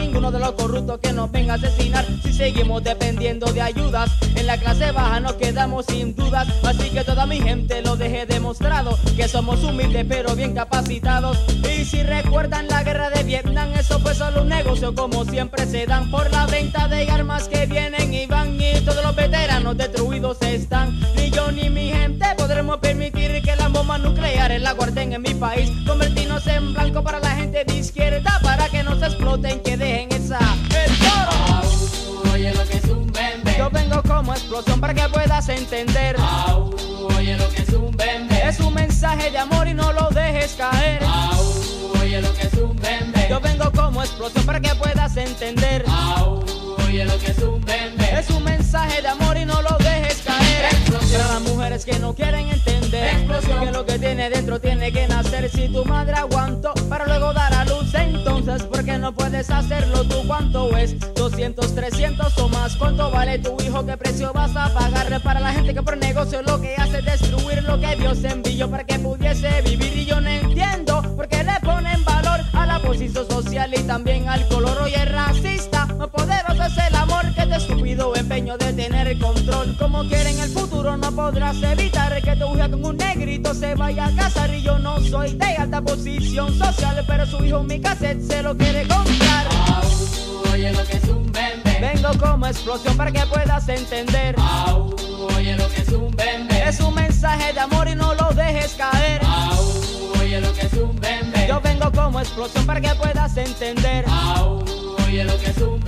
ninguno 0.00 0.32
de 0.32 0.38
los 0.38 0.52
corruptos 0.52 0.98
que 1.00 1.12
nos 1.12 1.30
venga 1.30 1.54
a 1.54 1.56
asesinar. 1.56 2.06
Si 2.22 2.32
seguimos 2.32 2.82
dependiendo 2.82 3.52
de 3.52 3.60
ayudas, 3.60 4.10
en 4.34 4.46
la 4.46 4.56
clase 4.56 4.90
baja 4.92 5.20
nos 5.20 5.34
quedamos 5.34 5.86
sin 5.86 6.14
dudas. 6.14 6.48
Así 6.64 6.90
que 6.90 7.04
toda 7.04 7.26
mi 7.26 7.40
gente 7.40 7.82
lo 7.82 7.96
deje 7.96 8.26
demostrado 8.26 8.98
que 9.16 9.28
somos 9.28 9.62
humildes 9.62 10.06
pero 10.08 10.34
bien 10.34 10.54
capacitados. 10.54 11.38
Y 11.68 11.84
si 11.84 12.02
recuerdan 12.02 12.68
la 12.68 12.82
guerra 12.82 13.10
de 13.10 13.22
Vietnam, 13.22 13.72
eso 13.74 14.00
fue 14.00 14.14
solo 14.14 14.42
un 14.42 14.48
negocio 14.48 14.94
como 14.94 15.24
siempre 15.24 15.66
se 15.66 15.86
dan 15.86 16.10
por 16.10 16.30
la 16.30 16.46
venta 16.46 16.88
de 16.88 17.08
armas 17.10 17.48
que 17.48 17.66
vienen 17.66 18.12
y 18.14 18.26
van 18.26 18.58
y 18.60 18.80
todos 18.80 19.04
los 19.04 19.14
veteranos 19.14 19.76
destruidos 19.76 20.40
están. 20.42 20.98
Ni 21.16 21.30
yo 21.30 21.52
ni 21.52 21.68
mi 21.68 21.90
gente 21.90 22.26
podremos 22.36 22.78
permitir 22.78 23.42
que 23.42 23.54
las 23.56 23.59
bombas 23.72 24.00
nucleares 24.00 24.60
la 24.60 24.72
guarden 24.72 25.12
en 25.12 25.22
mi 25.22 25.34
país. 25.34 25.70
Convertirnos 25.86 26.46
en 26.46 26.72
blanco 26.72 27.02
para 27.02 27.20
la 27.20 27.30
gente 27.30 27.64
de 27.64 27.76
izquierda 27.76 28.40
para 28.42 28.68
que 28.68 28.82
no 28.82 28.98
se 28.98 29.06
exploten, 29.06 29.60
que 29.60 29.76
dejen 29.76 30.12
esa 30.12 30.38
el 30.38 30.98
toro. 30.98 32.32
Oye 32.32 32.52
lo 32.54 32.64
que 32.66 32.76
es 32.76 32.84
un 32.84 33.06
bembe. 33.12 33.54
Yo 33.58 33.70
vengo 33.70 34.02
como 34.02 34.32
explosión 34.32 34.80
para 34.80 34.94
que 34.94 35.08
puedas 35.08 35.48
entender. 35.48 36.16
Au, 36.18 36.74
oye 37.16 37.36
lo 37.36 37.48
que 37.50 37.62
es 37.62 37.68
un 37.70 37.96
bembe. 37.96 38.48
Es 38.48 38.60
un 38.60 38.74
mensaje 38.74 39.30
de 39.30 39.38
amor 39.38 39.68
y 39.68 39.74
no 39.74 39.92
lo 39.92 40.08
dejes 40.10 40.54
caer. 40.54 41.02
Au, 41.04 41.92
oye 42.00 42.20
lo 42.20 42.32
que 42.34 42.46
es 42.46 42.54
un 42.54 42.76
bembe. 42.76 43.26
Yo 43.28 43.40
vengo 43.40 43.70
como 43.72 44.02
explosión 44.02 44.44
para 44.44 44.60
que 44.60 44.74
puedas 44.74 45.16
entender. 45.16 45.84
Au, 45.88 46.44
oye 46.86 47.04
lo 47.04 47.18
que 47.18 47.30
es 47.30 47.38
un 47.38 47.60
bembe. 47.64 48.18
Es 48.18 48.30
un 48.30 48.44
mensaje 48.44 49.02
de 49.02 49.08
amor 49.08 49.36
y 49.36 49.44
no 49.44 49.60
lo 49.62 49.76
dejes 49.78 50.22
caer. 50.24 50.64
Explosión. 50.72 51.22
Para 51.22 51.34
las 51.34 51.42
mujeres 51.42 51.84
que 51.84 51.98
no 51.98 52.14
quieren 52.14 52.48
entender 52.48 52.69
Explosión. 53.10 53.64
que 53.64 53.72
lo 53.72 53.86
que 53.86 53.98
tiene 53.98 54.30
dentro 54.30 54.60
tiene 54.60 54.92
que 54.92 55.06
nacer. 55.08 55.50
Si 55.50 55.68
tu 55.68 55.84
madre 55.84 56.14
aguantó 56.14 56.72
para 56.88 57.06
luego 57.06 57.32
dar 57.32 57.52
a 57.52 57.64
luz, 57.64 57.94
entonces 57.94 58.62
¿por 58.64 58.84
qué 58.84 58.98
no 58.98 59.12
puedes 59.12 59.50
hacerlo 59.50 60.04
tú? 60.04 60.26
¿Cuánto 60.26 60.76
es? 60.76 60.96
200, 61.14 61.74
300 61.74 62.38
o 62.38 62.48
más. 62.48 62.76
¿Cuánto 62.76 63.10
vale 63.10 63.38
tu 63.38 63.56
hijo? 63.62 63.84
¿Qué 63.84 63.96
precio 63.96 64.32
vas 64.32 64.54
a 64.56 64.72
pagarle 64.72 65.20
para 65.20 65.40
la 65.40 65.52
gente 65.52 65.74
que 65.74 65.82
por 65.82 65.96
negocio 65.96 66.42
lo 66.42 66.60
que 66.60 66.74
hace 66.76 66.98
es 66.98 67.04
destruir 67.04 67.62
lo 67.64 67.80
que 67.80 67.96
Dios 67.96 68.22
envió 68.24 68.70
para 68.70 68.84
que 68.84 68.98
pudiese 68.98 69.62
vivir? 69.62 69.96
Y 69.96 70.06
yo 70.06 70.20
no 70.20 70.28
entiendo 70.28 71.02
por 71.16 71.28
qué 71.28 71.42
le 71.44 71.58
ponen 71.62 72.04
valor 72.04 72.40
a 72.52 72.66
la 72.66 72.80
posición 72.80 73.26
social 73.28 73.72
y 73.74 73.82
también 73.82 74.28
al 74.28 74.46
color. 74.48 74.78
Hoy 74.82 74.94
es 74.94 75.10
racista, 75.10 75.86
no 75.98 76.08
poderoso 76.08 76.62
es 76.64 76.78
el 76.88 76.94
amor 76.94 77.34
que 77.34 77.46
te 77.46 77.56
estúpido 77.56 78.14
empeño 78.14 78.56
de 78.56 78.72
tener 78.72 79.18
control. 79.18 79.39
Como 79.80 80.06
quiera 80.06 80.28
en 80.30 80.38
el 80.38 80.50
futuro 80.50 80.96
no 80.98 81.10
podrás 81.10 81.56
evitar 81.62 82.20
que 82.22 82.36
tu 82.36 82.54
hija 82.54 82.70
con 82.70 82.84
un 82.84 82.96
negrito 82.98 83.54
se 83.54 83.74
vaya 83.74 84.06
a 84.06 84.14
casar 84.14 84.54
y 84.54 84.62
yo 84.62 84.78
no 84.78 85.00
soy 85.00 85.32
de 85.32 85.56
alta 85.56 85.80
posición 85.80 86.56
social, 86.56 87.02
pero 87.06 87.24
su 87.24 87.42
hijo 87.42 87.62
mi 87.62 87.80
cassette 87.80 88.20
se 88.20 88.42
lo 88.42 88.56
quiere 88.56 88.86
comprar. 88.86 89.46
Au, 89.66 90.52
oye 90.52 90.70
lo 90.72 90.84
que 90.84 90.96
es 90.98 91.04
un 91.04 91.32
bembe. 91.32 91.78
Vengo 91.80 92.10
como 92.18 92.46
explosión 92.46 92.94
para 92.96 93.10
que 93.10 93.24
puedas 93.26 93.68
entender. 93.70 94.34
Au, 94.38 94.94
oye 95.36 95.56
lo 95.56 95.68
que 95.70 95.80
es 95.80 95.88
un 95.88 96.10
bembe. 96.14 96.68
Es 96.68 96.80
un 96.80 96.94
mensaje 96.94 97.52
de 97.54 97.60
amor 97.60 97.88
y 97.88 97.94
no 97.94 98.14
lo 98.14 98.28
dejes 98.34 98.74
caer. 98.74 99.22
Au, 99.24 100.20
oye 100.20 100.40
lo 100.42 100.52
que 100.52 100.66
es 100.66 100.74
un 100.74 100.94
bembe. 101.00 101.46
Yo 101.48 101.60
vengo 101.62 101.90
como 101.90 102.20
explosión 102.20 102.66
para 102.66 102.80
que 102.82 102.94
puedas 102.96 103.34
entender. 103.36 104.04
Au, 104.08 104.62
oye 105.06 105.24
lo 105.24 105.38
que 105.38 105.50
es 105.50 105.58
un 105.58 105.79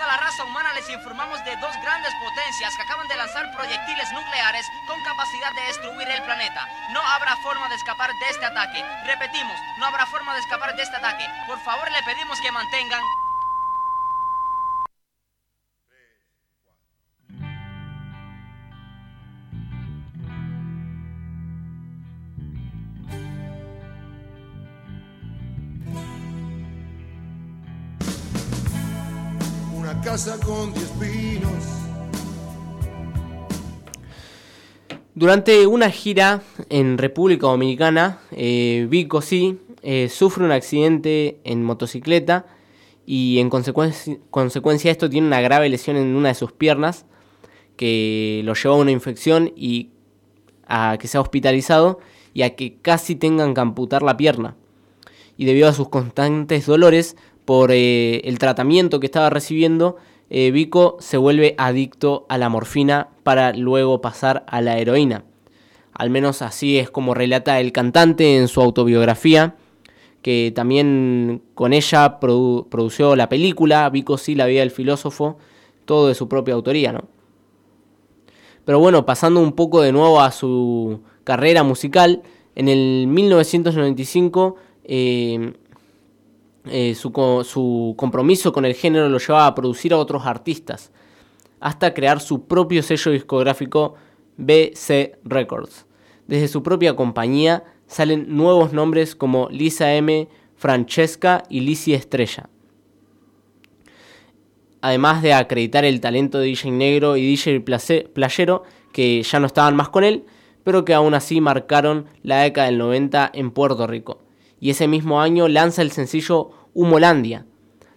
toda 0.00 0.16
la 0.16 0.24
raza 0.24 0.44
humana 0.44 0.72
les 0.72 0.88
informamos 0.88 1.44
de 1.44 1.54
dos 1.56 1.76
grandes 1.82 2.14
potencias 2.14 2.74
que 2.74 2.82
acaban 2.82 3.06
de 3.06 3.16
lanzar 3.16 3.52
proyectiles 3.52 4.10
nucleares 4.12 4.66
con 4.86 4.98
capacidad 5.02 5.52
de 5.52 5.60
destruir 5.60 6.08
el 6.08 6.22
planeta. 6.22 6.66
No 6.92 7.02
habrá 7.02 7.36
forma 7.36 7.68
de 7.68 7.74
escapar 7.74 8.10
de 8.10 8.28
este 8.30 8.46
ataque. 8.46 8.82
Repetimos, 9.04 9.60
no 9.76 9.84
habrá 9.84 10.06
forma 10.06 10.32
de 10.32 10.40
escapar 10.40 10.74
de 10.74 10.84
este 10.84 10.96
ataque. 10.96 11.28
Por 11.46 11.60
favor, 11.60 11.90
le 11.90 12.02
pedimos 12.04 12.40
que 12.40 12.50
mantengan... 12.50 13.02
con. 30.44 30.72
Durante 35.14 35.68
una 35.68 35.88
gira 35.90 36.42
en 36.68 36.98
República 36.98 37.46
Dominicana, 37.46 38.18
eh, 38.32 38.88
Vico 38.90 39.22
sí 39.22 39.60
eh, 39.82 40.08
sufre 40.08 40.44
un 40.44 40.50
accidente 40.50 41.38
en 41.44 41.62
motocicleta 41.62 42.46
y 43.06 43.38
en 43.38 43.50
consecuencia, 43.50 44.18
consecuencia 44.30 44.90
esto 44.90 45.08
tiene 45.08 45.28
una 45.28 45.40
grave 45.40 45.68
lesión 45.68 45.96
en 45.96 46.16
una 46.16 46.30
de 46.30 46.34
sus 46.34 46.50
piernas 46.50 47.06
que 47.76 48.42
lo 48.44 48.54
lleva 48.54 48.74
a 48.74 48.78
una 48.78 48.90
infección 48.90 49.52
y 49.54 49.90
a 50.66 50.96
que 50.98 51.06
sea 51.06 51.20
hospitalizado 51.20 52.00
y 52.34 52.42
a 52.42 52.56
que 52.56 52.78
casi 52.82 53.14
tengan 53.14 53.54
que 53.54 53.60
amputar 53.60 54.02
la 54.02 54.16
pierna. 54.16 54.56
Y 55.36 55.44
debido 55.44 55.68
a 55.68 55.72
sus 55.72 55.88
constantes 55.88 56.66
dolores 56.66 57.16
por 57.50 57.72
eh, 57.72 58.20
el 58.28 58.38
tratamiento 58.38 59.00
que 59.00 59.06
estaba 59.06 59.28
recibiendo, 59.28 59.96
eh, 60.30 60.52
Vico 60.52 60.96
se 61.00 61.16
vuelve 61.16 61.56
adicto 61.58 62.24
a 62.28 62.38
la 62.38 62.48
morfina 62.48 63.08
para 63.24 63.52
luego 63.54 64.00
pasar 64.00 64.44
a 64.46 64.60
la 64.60 64.78
heroína. 64.78 65.24
Al 65.92 66.10
menos 66.10 66.42
así 66.42 66.78
es 66.78 66.90
como 66.92 67.12
relata 67.12 67.58
el 67.58 67.72
cantante 67.72 68.36
en 68.36 68.46
su 68.46 68.60
autobiografía, 68.60 69.56
que 70.22 70.52
también 70.54 71.42
con 71.56 71.72
ella 71.72 72.20
produ- 72.20 72.68
produció 72.68 73.16
la 73.16 73.28
película 73.28 73.90
Vico 73.90 74.16
sí, 74.16 74.36
la 74.36 74.46
vida 74.46 74.60
del 74.60 74.70
filósofo, 74.70 75.36
todo 75.86 76.06
de 76.06 76.14
su 76.14 76.28
propia 76.28 76.54
autoría, 76.54 76.92
¿no? 76.92 77.08
Pero 78.64 78.78
bueno, 78.78 79.04
pasando 79.04 79.40
un 79.40 79.54
poco 79.54 79.80
de 79.80 79.90
nuevo 79.90 80.20
a 80.20 80.30
su 80.30 81.00
carrera 81.24 81.64
musical, 81.64 82.22
en 82.54 82.68
el 82.68 83.08
1995 83.08 84.54
eh, 84.84 85.54
eh, 86.66 86.94
su, 86.94 87.12
co- 87.12 87.44
su 87.44 87.94
compromiso 87.96 88.52
con 88.52 88.64
el 88.64 88.74
género 88.74 89.08
lo 89.08 89.18
llevaba 89.18 89.46
a 89.46 89.54
producir 89.54 89.92
a 89.92 89.98
otros 89.98 90.26
artistas, 90.26 90.90
hasta 91.60 91.94
crear 91.94 92.20
su 92.20 92.46
propio 92.46 92.82
sello 92.82 93.12
discográfico 93.12 93.94
BC 94.36 95.18
Records. 95.24 95.86
Desde 96.26 96.48
su 96.48 96.62
propia 96.62 96.94
compañía 96.96 97.64
salen 97.86 98.26
nuevos 98.36 98.72
nombres 98.72 99.14
como 99.16 99.48
Lisa 99.50 99.94
M, 99.94 100.28
Francesca 100.56 101.42
y 101.48 101.60
Lizzie 101.60 101.94
Estrella. 101.96 102.48
Además 104.82 105.22
de 105.22 105.34
acreditar 105.34 105.84
el 105.84 106.00
talento 106.00 106.38
de 106.38 106.46
DJ 106.46 106.70
Negro 106.70 107.16
y 107.16 107.22
DJ 107.26 107.60
Playero, 107.60 108.62
que 108.92 109.22
ya 109.22 109.40
no 109.40 109.46
estaban 109.46 109.76
más 109.76 109.90
con 109.90 110.04
él, 110.04 110.24
pero 110.64 110.84
que 110.84 110.94
aún 110.94 111.14
así 111.14 111.40
marcaron 111.40 112.06
la 112.22 112.40
década 112.42 112.68
del 112.68 112.78
90 112.78 113.30
en 113.34 113.50
Puerto 113.50 113.86
Rico. 113.86 114.22
Y 114.60 114.70
ese 114.70 114.86
mismo 114.86 115.20
año 115.20 115.48
lanza 115.48 115.82
el 115.82 115.90
sencillo 115.90 116.50
Humolandia, 116.74 117.46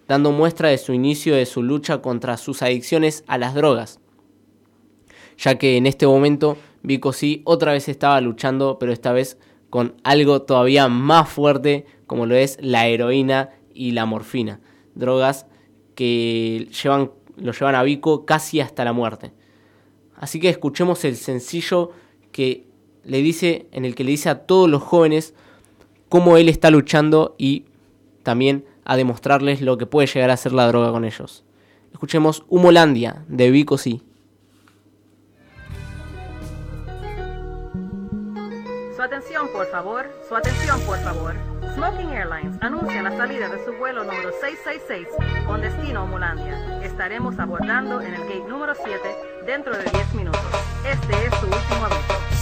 dando 0.08 0.32
muestra 0.32 0.70
de 0.70 0.78
su 0.78 0.92
inicio 0.92 1.36
de 1.36 1.46
su 1.46 1.62
lucha 1.62 2.02
contra 2.02 2.36
sus 2.36 2.62
adicciones 2.62 3.22
a 3.26 3.38
las 3.38 3.54
drogas. 3.54 4.00
Ya 5.36 5.58
que 5.58 5.76
en 5.76 5.86
este 5.86 6.06
momento 6.06 6.56
Vico 6.82 7.12
sí 7.12 7.42
otra 7.44 7.72
vez 7.72 7.88
estaba 7.88 8.20
luchando, 8.20 8.78
pero 8.78 8.92
esta 8.92 9.12
vez 9.12 9.38
con 9.70 9.94
algo 10.04 10.42
todavía 10.42 10.88
más 10.88 11.28
fuerte 11.28 11.86
como 12.06 12.26
lo 12.26 12.34
es 12.36 12.58
la 12.60 12.86
heroína 12.86 13.50
y 13.72 13.90
la 13.90 14.06
morfina, 14.06 14.60
drogas 14.94 15.46
que 15.94 16.68
llevan, 16.82 17.10
lo 17.36 17.52
llevan 17.52 17.74
a 17.74 17.82
Vico 17.82 18.24
casi 18.24 18.60
hasta 18.60 18.84
la 18.84 18.92
muerte. 18.92 19.32
Así 20.16 20.40
que 20.40 20.48
escuchemos 20.48 21.04
el 21.04 21.16
sencillo 21.16 21.90
que 22.30 22.66
le 23.02 23.18
dice, 23.18 23.66
en 23.72 23.84
el 23.84 23.94
que 23.94 24.04
le 24.04 24.12
dice 24.12 24.28
a 24.28 24.46
todos 24.46 24.70
los 24.70 24.82
jóvenes 24.82 25.34
cómo 26.14 26.36
él 26.36 26.48
está 26.48 26.70
luchando 26.70 27.34
y 27.38 27.64
también 28.22 28.64
a 28.84 28.94
demostrarles 28.94 29.60
lo 29.60 29.78
que 29.78 29.86
puede 29.86 30.06
llegar 30.06 30.30
a 30.30 30.36
ser 30.36 30.52
la 30.52 30.68
droga 30.68 30.92
con 30.92 31.04
ellos. 31.04 31.42
Escuchemos 31.92 32.44
Humolandia 32.48 33.24
de 33.26 33.50
Vico 33.50 33.78
sí. 33.78 34.00
Su 38.94 39.02
atención, 39.02 39.48
por 39.52 39.66
favor. 39.72 40.06
Su 40.28 40.36
atención, 40.36 40.80
por 40.82 40.98
favor. 40.98 41.34
Smoking 41.74 42.10
Airlines 42.10 42.58
anuncia 42.60 43.02
la 43.02 43.10
salida 43.16 43.48
de 43.48 43.64
su 43.64 43.72
vuelo 43.72 44.04
número 44.04 44.30
666 44.40 45.08
con 45.48 45.62
destino 45.62 45.98
a 45.98 46.02
Homolandia. 46.04 46.80
Estaremos 46.84 47.40
abordando 47.40 48.00
en 48.00 48.14
el 48.14 48.20
gate 48.20 48.48
número 48.48 48.72
7 48.76 49.00
dentro 49.46 49.76
de 49.76 49.82
10 49.82 50.14
minutos. 50.14 50.46
Este 50.88 51.26
es 51.26 51.34
su 51.40 51.46
último 51.46 51.86
aviso. 51.86 52.33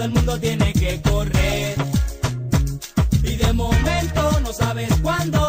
Todo 0.00 0.08
el 0.08 0.14
mundo 0.14 0.40
tiene 0.40 0.72
que 0.72 0.98
correr. 1.02 1.74
Y 3.22 3.36
de 3.36 3.52
momento 3.52 4.40
no 4.40 4.50
sabes 4.50 4.88
cuándo 5.02 5.39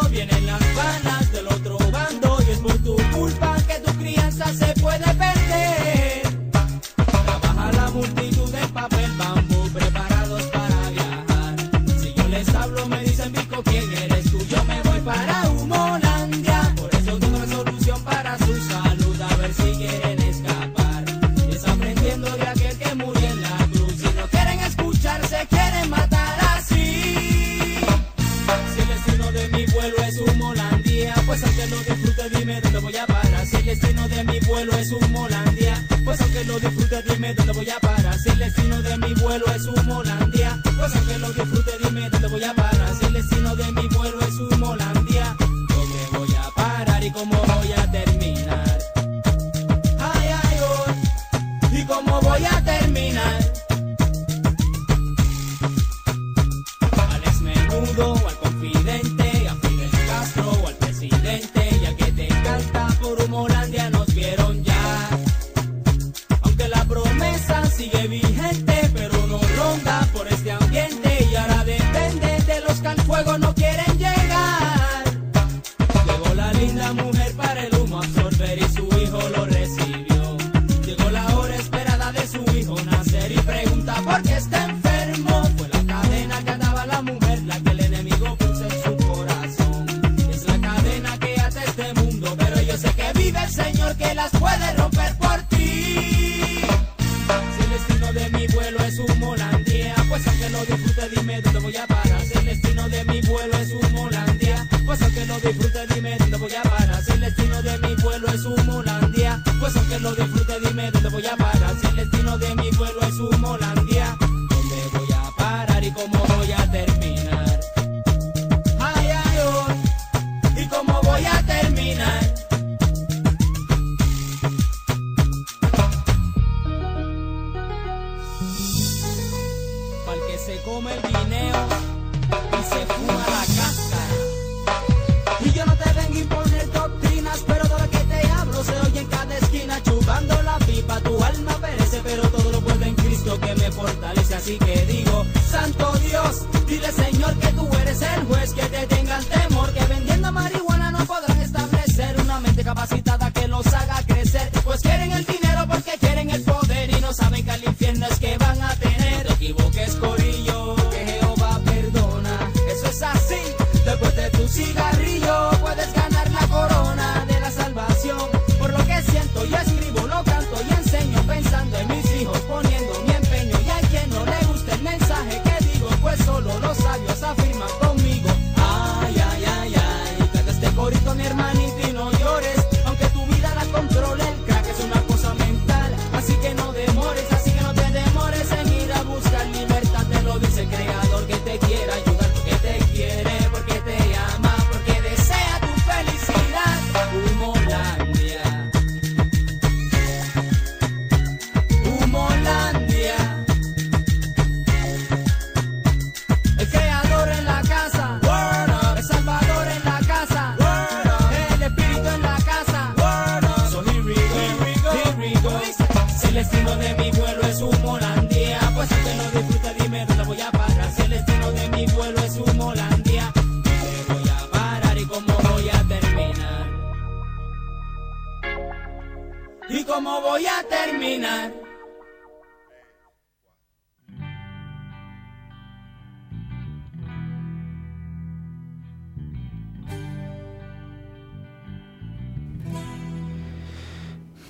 ¿Y 229.68 229.84
cómo 229.84 230.20
voy 230.20 230.44
a 230.46 230.62
terminar? 230.68 231.52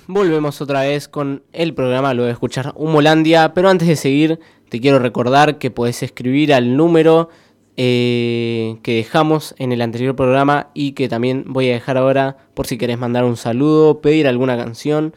Volvemos 0.07 0.61
otra 0.61 0.81
vez 0.81 1.07
con 1.07 1.43
el 1.53 1.73
programa 1.73 2.13
luego 2.13 2.27
de 2.27 2.33
escuchar 2.33 2.73
Humolandia, 2.75 3.53
pero 3.53 3.69
antes 3.69 3.87
de 3.87 3.95
seguir 3.95 4.39
te 4.69 4.81
quiero 4.81 4.99
recordar 4.99 5.57
que 5.59 5.71
podés 5.71 6.03
escribir 6.03 6.53
al 6.53 6.75
número 6.75 7.29
eh, 7.77 8.77
que 8.83 8.95
dejamos 8.95 9.55
en 9.57 9.71
el 9.71 9.81
anterior 9.81 10.15
programa 10.15 10.69
y 10.73 10.91
que 10.93 11.09
también 11.09 11.45
voy 11.47 11.69
a 11.69 11.73
dejar 11.73 11.97
ahora 11.97 12.37
por 12.53 12.67
si 12.67 12.77
querés 12.77 12.99
mandar 12.99 13.25
un 13.25 13.35
saludo, 13.37 14.01
pedir 14.01 14.27
alguna 14.27 14.55
canción. 14.57 15.15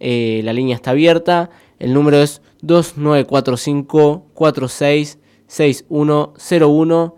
Eh, 0.00 0.40
la 0.44 0.52
línea 0.52 0.74
está 0.74 0.90
abierta, 0.90 1.50
el 1.78 1.94
número 1.94 2.18
es 2.18 2.42
2945 2.62 4.26
466101 4.34 7.16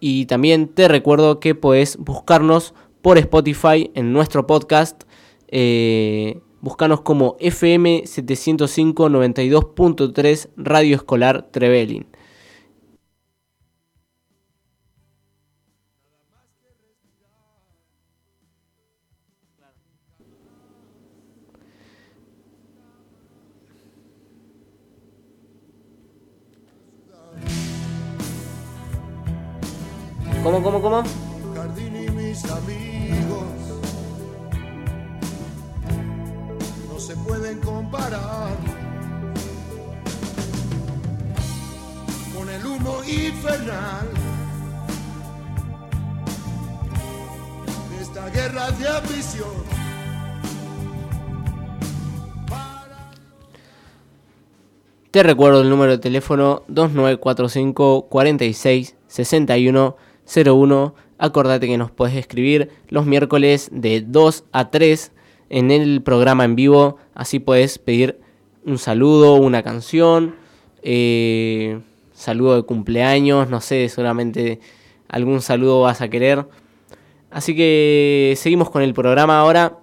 y 0.00 0.26
también 0.26 0.68
te 0.68 0.88
recuerdo 0.88 1.40
que 1.40 1.54
podés 1.54 1.96
buscarnos 1.96 2.74
por 3.02 3.18
Spotify 3.18 3.90
en 3.94 4.12
nuestro 4.12 4.46
podcast. 4.46 5.04
Eh, 5.48 6.40
Búscanos 6.66 7.02
como 7.02 7.36
FM 7.38 8.02
705 8.06 9.08
92.3 9.08 10.48
Radio 10.56 10.96
Escolar 10.96 11.48
Trevelin. 11.52 12.08
¿Cómo, 30.46 30.62
cómo, 30.62 30.80
cómo? 30.80 31.02
jardín 31.56 31.96
y 31.96 32.08
mis 32.08 32.44
amigos 32.44 33.42
no 36.88 37.00
se 37.00 37.16
pueden 37.16 37.58
comparar 37.58 38.56
con 42.32 42.48
el 42.48 42.64
humo 42.64 43.02
infernal 43.08 44.06
de 47.90 48.02
esta 48.02 48.30
guerra 48.30 48.70
de 48.70 48.88
ambición. 48.88 49.76
Te 55.10 55.24
recuerdo 55.24 55.62
el 55.62 55.70
número 55.70 55.90
de 55.90 55.98
teléfono 55.98 56.62
2945 56.68 58.06
46 58.08 58.94
61 59.08 60.05
01. 60.26 60.94
Acordate 61.18 61.66
que 61.66 61.78
nos 61.78 61.90
puedes 61.90 62.16
escribir 62.16 62.70
los 62.88 63.06
miércoles 63.06 63.68
de 63.72 64.02
2 64.02 64.44
a 64.52 64.70
3 64.70 65.12
en 65.50 65.70
el 65.70 66.02
programa 66.02 66.44
en 66.44 66.56
vivo. 66.56 66.98
Así 67.14 67.38
puedes 67.38 67.78
pedir 67.78 68.20
un 68.64 68.78
saludo, 68.78 69.34
una 69.36 69.62
canción, 69.62 70.34
eh, 70.82 71.80
saludo 72.12 72.56
de 72.56 72.62
cumpleaños, 72.64 73.48
no 73.48 73.60
sé, 73.60 73.88
seguramente 73.88 74.60
algún 75.08 75.40
saludo 75.40 75.82
vas 75.82 76.00
a 76.00 76.08
querer. 76.08 76.46
Así 77.30 77.54
que 77.54 78.34
seguimos 78.36 78.70
con 78.70 78.82
el 78.82 78.94
programa 78.94 79.38
ahora. 79.38 79.78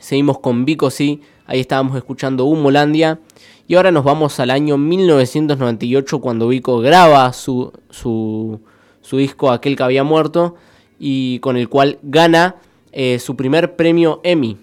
Seguimos 0.00 0.38
con 0.38 0.64
Vico, 0.64 0.90
sí. 0.90 1.20
Ahí 1.46 1.60
estábamos 1.60 1.96
escuchando 1.96 2.44
Humolandia. 2.44 3.20
Y 3.66 3.74
ahora 3.74 3.90
nos 3.90 4.04
vamos 4.04 4.40
al 4.40 4.50
año 4.50 4.78
1998 4.78 6.20
cuando 6.20 6.48
Vico 6.48 6.78
graba 6.78 7.32
su, 7.32 7.72
su, 7.90 8.60
su 9.08 9.16
disco 9.16 9.50
Aquel 9.50 9.74
que 9.74 9.82
había 9.82 10.04
muerto 10.04 10.54
y 10.98 11.38
con 11.38 11.56
el 11.56 11.70
cual 11.70 11.98
gana 12.02 12.56
eh, 12.92 13.18
su 13.18 13.36
primer 13.36 13.74
premio 13.74 14.20
Emmy. 14.22 14.58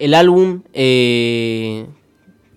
El 0.00 0.14
álbum 0.14 0.62
eh, 0.72 1.86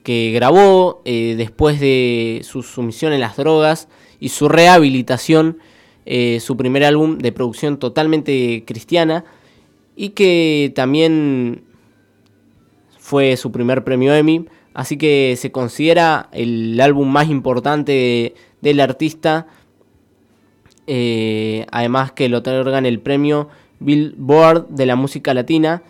que 0.04 0.32
grabó 0.34 1.02
eh, 1.06 1.36
después 1.38 1.80
de 1.80 2.42
su 2.44 2.64
sumisión 2.64 3.14
en 3.14 3.20
las 3.20 3.38
drogas 3.38 3.88
y 4.20 4.30
su 4.30 4.50
rehabilitación, 4.50 5.60
eh, 6.08 6.40
su 6.40 6.58
primer 6.58 6.84
álbum 6.86 7.20
de 7.20 7.32
producción 7.32 7.78
totalmente 7.78 8.64
cristiana 8.66 9.26
y 9.96 10.10
que 10.10 10.72
también 10.74 11.66
fue 12.98 13.38
su 13.38 13.52
primer 13.52 13.84
premio 13.84 14.16
Emmy, 14.16 14.46
así 14.74 14.98
que 14.98 15.36
se 15.38 15.52
considera 15.52 16.30
el 16.32 16.80
álbum 16.82 17.08
más 17.10 17.30
importante 17.30 17.92
de- 17.92 18.36
del 18.62 18.80
artista, 18.82 19.48
eh, 20.92 21.68
además 21.72 22.12
que 22.12 22.28
le 22.28 22.36
otorgan 22.36 22.88
el 22.88 23.00
premio 23.00 23.48
Billboard 23.80 24.70
de 24.70 24.88
la 24.88 24.96
música 24.96 25.36
latina 25.36 25.84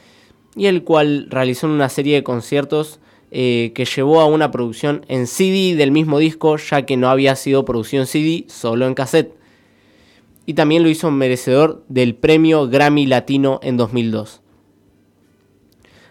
y 0.57 0.65
el 0.65 0.83
cual 0.83 1.27
realizó 1.29 1.67
una 1.67 1.87
serie 1.87 2.15
de 2.15 2.23
conciertos 2.23 2.99
eh, 3.31 3.71
que 3.73 3.85
llevó 3.85 4.19
a 4.19 4.25
una 4.25 4.51
producción 4.51 5.05
en 5.07 5.25
CD 5.25 5.77
del 5.77 5.91
mismo 5.91 6.19
disco, 6.19 6.57
ya 6.57 6.85
que 6.85 6.97
no 6.97 7.09
había 7.09 7.37
sido 7.37 7.63
producción 7.63 8.07
CD, 8.07 8.43
solo 8.49 8.87
en 8.87 8.93
cassette. 8.93 9.33
y 10.45 10.55
también 10.55 10.83
lo 10.83 10.89
hizo 10.89 11.11
merecedor 11.11 11.85
del 11.87 12.15
premio 12.15 12.67
Grammy 12.67 13.05
Latino 13.05 13.61
en 13.63 13.77
2002 13.77 14.41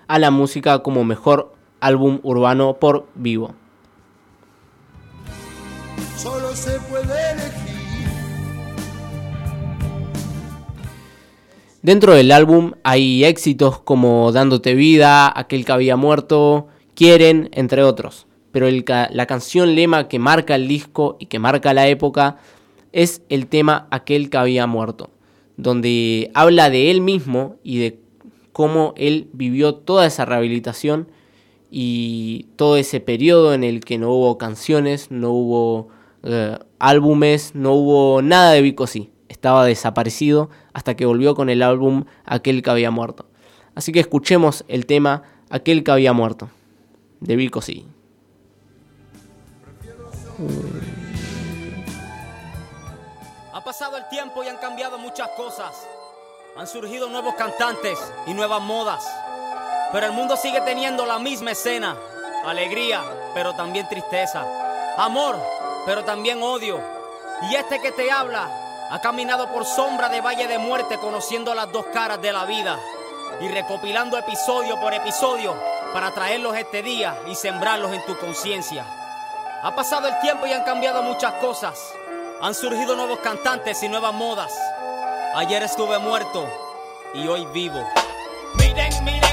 a 0.09 0.19
la 0.19 0.31
música 0.31 0.83
como 0.83 1.05
mejor 1.05 1.55
álbum 1.81 2.19
urbano 2.23 2.79
por 2.81 3.07
Vivo. 3.15 3.55
Dentro 11.83 12.15
del 12.15 12.33
álbum 12.33 12.73
hay 12.83 13.25
éxitos 13.25 13.79
como 13.79 14.33
Dándote 14.33 14.75
vida, 14.75 15.33
Aquel 15.39 15.65
que 15.65 15.73
había 15.73 15.97
muerto, 15.97 16.67
Quieren, 16.95 17.51
entre 17.53 17.85
otros. 17.85 18.27
Pero 18.51 18.67
la 18.69 19.27
canción 19.27 19.77
lema 19.77 20.09
que 20.09 20.19
marca 20.19 20.57
el 20.57 20.67
disco 20.67 21.17
y 21.21 21.27
que 21.27 21.39
marca 21.39 21.75
la 21.75 21.87
época 21.87 22.39
es 22.93 23.23
el 23.29 23.47
tema 23.47 23.87
Aquel 23.93 24.29
que 24.29 24.39
había 24.39 24.67
muerto, 24.67 25.11
donde 25.57 26.33
habla 26.35 26.69
de 26.69 26.91
él 26.91 27.01
mismo 27.01 27.57
y 27.63 27.79
de 27.79 28.01
cómo 28.53 28.93
él 28.97 29.29
vivió 29.33 29.77
toda 29.77 30.07
esa 30.07 30.25
rehabilitación 30.25 31.09
y 31.71 32.47
todo 32.57 32.77
ese 32.77 32.99
periodo 32.99 33.55
en 33.55 33.63
el 33.63 33.85
que 33.85 33.99
no 33.99 34.11
hubo 34.11 34.37
canciones, 34.37 35.13
no 35.13 35.31
hubo 35.31 35.89
eh, 36.25 36.59
álbumes, 36.81 37.55
no 37.55 37.75
hubo 37.75 38.21
nada 38.23 38.51
de 38.51 38.63
Vico 38.63 38.89
sí. 38.89 39.11
Estaba 39.29 39.65
desaparecido 39.65 40.51
hasta 40.73 40.97
que 40.97 41.07
volvió 41.07 41.35
con 41.35 41.51
el 41.51 41.63
álbum 41.63 42.05
Aquel 42.25 42.63
que 42.63 42.71
había 42.71 42.91
muerto. 42.91 43.27
Así 43.75 43.93
que 43.93 44.01
escuchemos 44.01 44.65
el 44.69 44.87
tema 44.87 45.23
Aquel 45.51 45.85
que 45.85 45.91
había 45.91 46.13
muerto 46.13 46.51
de 47.21 47.37
Vico 47.37 47.61
sí. 47.61 47.87
Ha 53.53 53.65
pasado 53.65 53.97
el 53.97 54.09
tiempo 54.09 54.45
y 54.45 54.49
han 54.49 54.57
cambiado 54.59 54.99
muchas 54.99 55.29
cosas. 55.31 55.87
Han 56.57 56.67
surgido 56.67 57.09
nuevos 57.09 57.35
cantantes 57.35 57.99
y 58.27 58.35
nuevas 58.35 58.63
modas. 58.63 59.05
Pero 59.93 60.07
el 60.07 60.13
mundo 60.13 60.37
sigue 60.37 60.61
teniendo 60.61 61.07
la 61.07 61.19
misma 61.19 61.53
escena. 61.53 61.97
Alegría, 62.45 63.03
pero 63.35 63.55
también 63.55 63.89
tristeza. 63.89 64.45
Amor, 64.97 65.37
pero 65.87 66.05
también 66.05 66.43
odio. 66.43 66.81
Y 67.51 67.55
este 67.55 67.81
que 67.81 67.93
te 67.93 68.11
habla 68.11 68.68
ha 68.91 69.01
caminado 69.01 69.49
por 69.53 69.65
sombra 69.65 70.09
de 70.09 70.21
valle 70.21 70.47
de 70.47 70.59
muerte 70.59 70.99
conociendo 70.99 71.55
las 71.55 71.71
dos 71.71 71.87
caras 71.93 72.21
de 72.23 72.33
la 72.33 72.45
vida. 72.45 72.79
Y 73.41 73.49
recopilando 73.49 74.17
episodio 74.17 74.81
por 74.81 74.95
episodio 74.95 75.55
para 75.93 76.13
traerlos 76.13 76.57
este 76.57 76.83
día 76.83 77.17
y 77.27 77.35
sembrarlos 77.35 77.93
en 77.93 78.05
tu 78.07 78.17
conciencia. 78.19 78.85
Ha 79.63 79.75
pasado 79.75 80.09
el 80.09 80.19
tiempo 80.21 80.47
y 80.47 80.53
han 80.53 80.65
cambiado 80.65 81.03
muchas 81.03 81.35
cosas. 81.35 81.93
Han 82.41 82.55
surgido 82.55 82.97
nuevos 82.97 83.19
cantantes 83.19 83.83
y 83.83 83.89
nuevas 83.89 84.15
modas. 84.15 84.53
Ayer 85.35 85.63
estuve 85.63 85.99
muerto 85.99 86.49
y 87.13 87.27
hoy 87.29 87.45
vivo. 87.47 87.87
Miren, 88.55 89.05
miren, 89.05 89.28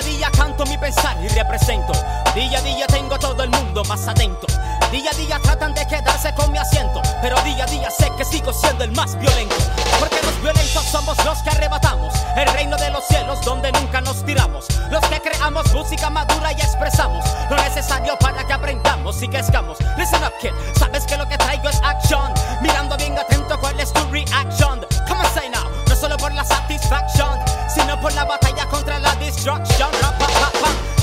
a 0.00 0.02
día 0.02 0.30
canto 0.30 0.64
mi 0.66 0.78
pensar 0.78 1.16
y 1.22 1.28
represento. 1.28 1.92
Día 2.34 2.58
a 2.58 2.62
día 2.62 2.86
tengo 2.86 3.14
a 3.14 3.18
todo 3.18 3.42
el 3.42 3.50
mundo 3.50 3.84
más 3.84 4.08
atento. 4.08 4.46
Día 4.90 5.10
a 5.10 5.16
día 5.16 5.38
tratan 5.42 5.74
de 5.74 5.86
quedarse 5.86 6.34
con 6.34 6.50
mi 6.52 6.58
asiento. 6.58 7.02
Pero 7.20 7.36
día 7.42 7.64
a 7.64 7.66
día 7.66 7.90
sé 7.90 8.10
que 8.16 8.24
sigo 8.24 8.52
siendo 8.52 8.84
el 8.84 8.92
más 8.92 9.18
violento. 9.18 9.54
Porque 9.98 10.20
los 10.22 10.40
violentos 10.40 10.84
somos 10.84 11.22
los 11.24 11.38
que 11.42 11.50
arrebatamos 11.50 12.14
el 12.36 12.46
reino 12.52 12.76
de 12.76 12.90
los 12.90 13.04
cielos 13.06 13.40
donde 13.44 13.72
nunca 13.72 14.00
nos 14.00 14.24
tiramos. 14.24 14.66
Los 14.90 15.04
que 15.06 15.20
creamos 15.20 15.72
música 15.74 16.08
madura 16.08 16.52
y 16.52 16.60
expresamos 16.60 17.24
lo 17.50 17.56
necesario 17.56 18.16
para 18.18 18.44
que 18.46 18.52
aprendamos 18.52 19.20
y 19.22 19.28
crezcamos. 19.28 19.78
Listen 19.98 20.22
up, 20.24 20.32
kid. 20.40 20.50
Sabes 20.78 21.04
que 21.04 21.16
lo 21.16 21.28
que 21.28 21.36
traigo 21.36 21.68
es 21.68 21.80
acción. 21.82 22.32
Mirando 22.62 22.96
bien 22.96 23.18
atento 23.18 23.58
cuál 23.60 23.78
es 23.78 23.92
tu 23.92 24.04
reaction. 24.10 24.80
Come 25.08 25.20
on, 25.20 25.34
say 25.34 25.50
now. 25.50 25.68
No 25.88 25.96
solo 25.96 26.16
por 26.16 26.32
la 26.32 26.44
satisfacción, 26.44 27.38
sino 27.68 28.00
por 28.00 28.12
la 28.14 28.24
batalla 28.24 28.66
contra 28.66 28.98
la 28.98 29.09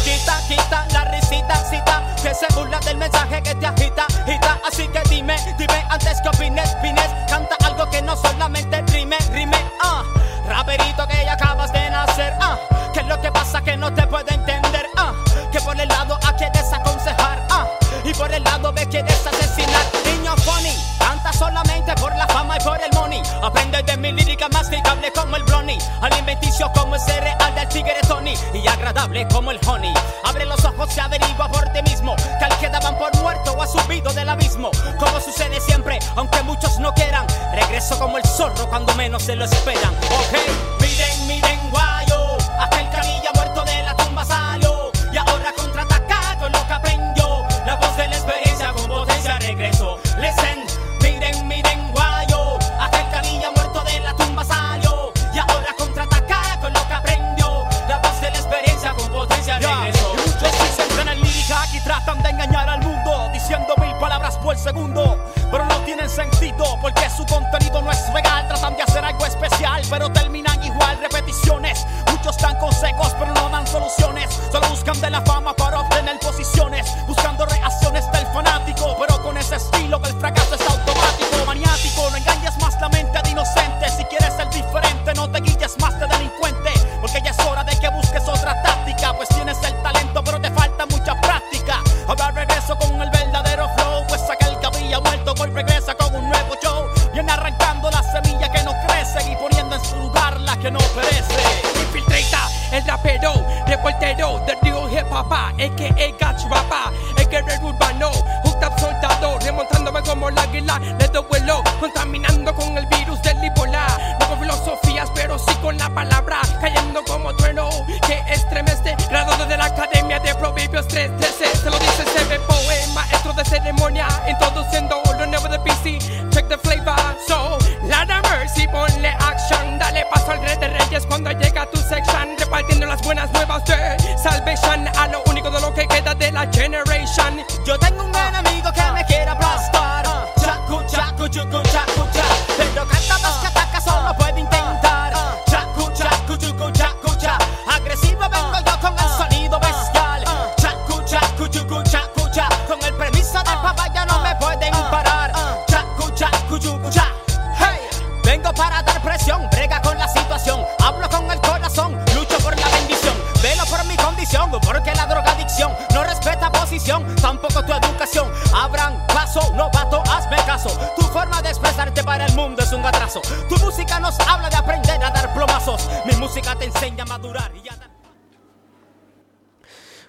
Quita, 0.04 0.38
quita 0.48 0.86
la 0.94 1.06
risita, 1.06 1.56
cita, 1.72 2.04
que 2.22 2.36
se 2.36 2.46
burla 2.54 2.80
del 2.82 2.98
mensaje 2.98 3.42
que 3.42 3.56
te 3.56 3.66
agita, 3.66 4.06
agita. 4.06 4.60
Así 4.64 4.88
que 4.90 5.02
dime, 5.10 5.36
dime 5.58 5.84
antes 5.90 6.22
que 6.22 6.30
opines, 6.30 6.76
pines. 6.76 6.97
Como 29.32 29.52
el 29.52 29.60
honey. 29.66 29.94
Abre 30.26 30.46
los 30.46 30.64
ojos 30.66 30.96
y 30.96 31.00
averigua 31.00 31.48
por 31.50 31.64
ti 31.70 31.82
mismo. 31.84 32.16
Que 32.40 32.46
al 32.46 32.60
que 32.60 32.70
daban 32.70 32.98
por 32.98 33.16
muerto 33.18 33.54
o 33.54 33.62
ha 33.62 33.68
subido 33.68 34.12
del 34.14 34.28
abismo. 34.28 34.70
Como 35.00 35.20
sucede 35.22 35.62
siempre, 35.62 35.98
aunque 36.16 36.44
muchos 36.44 36.78
no 36.80 36.94
quieran. 36.94 37.26
Regreso 37.54 37.98
como 37.98 38.18
el 38.18 38.26
zorro 38.26 38.68
cuando 38.70 38.94
menos 38.96 39.24
se 39.24 39.36
lo 39.36 39.46
esperan. 39.46 39.94
Ok, 39.96 40.77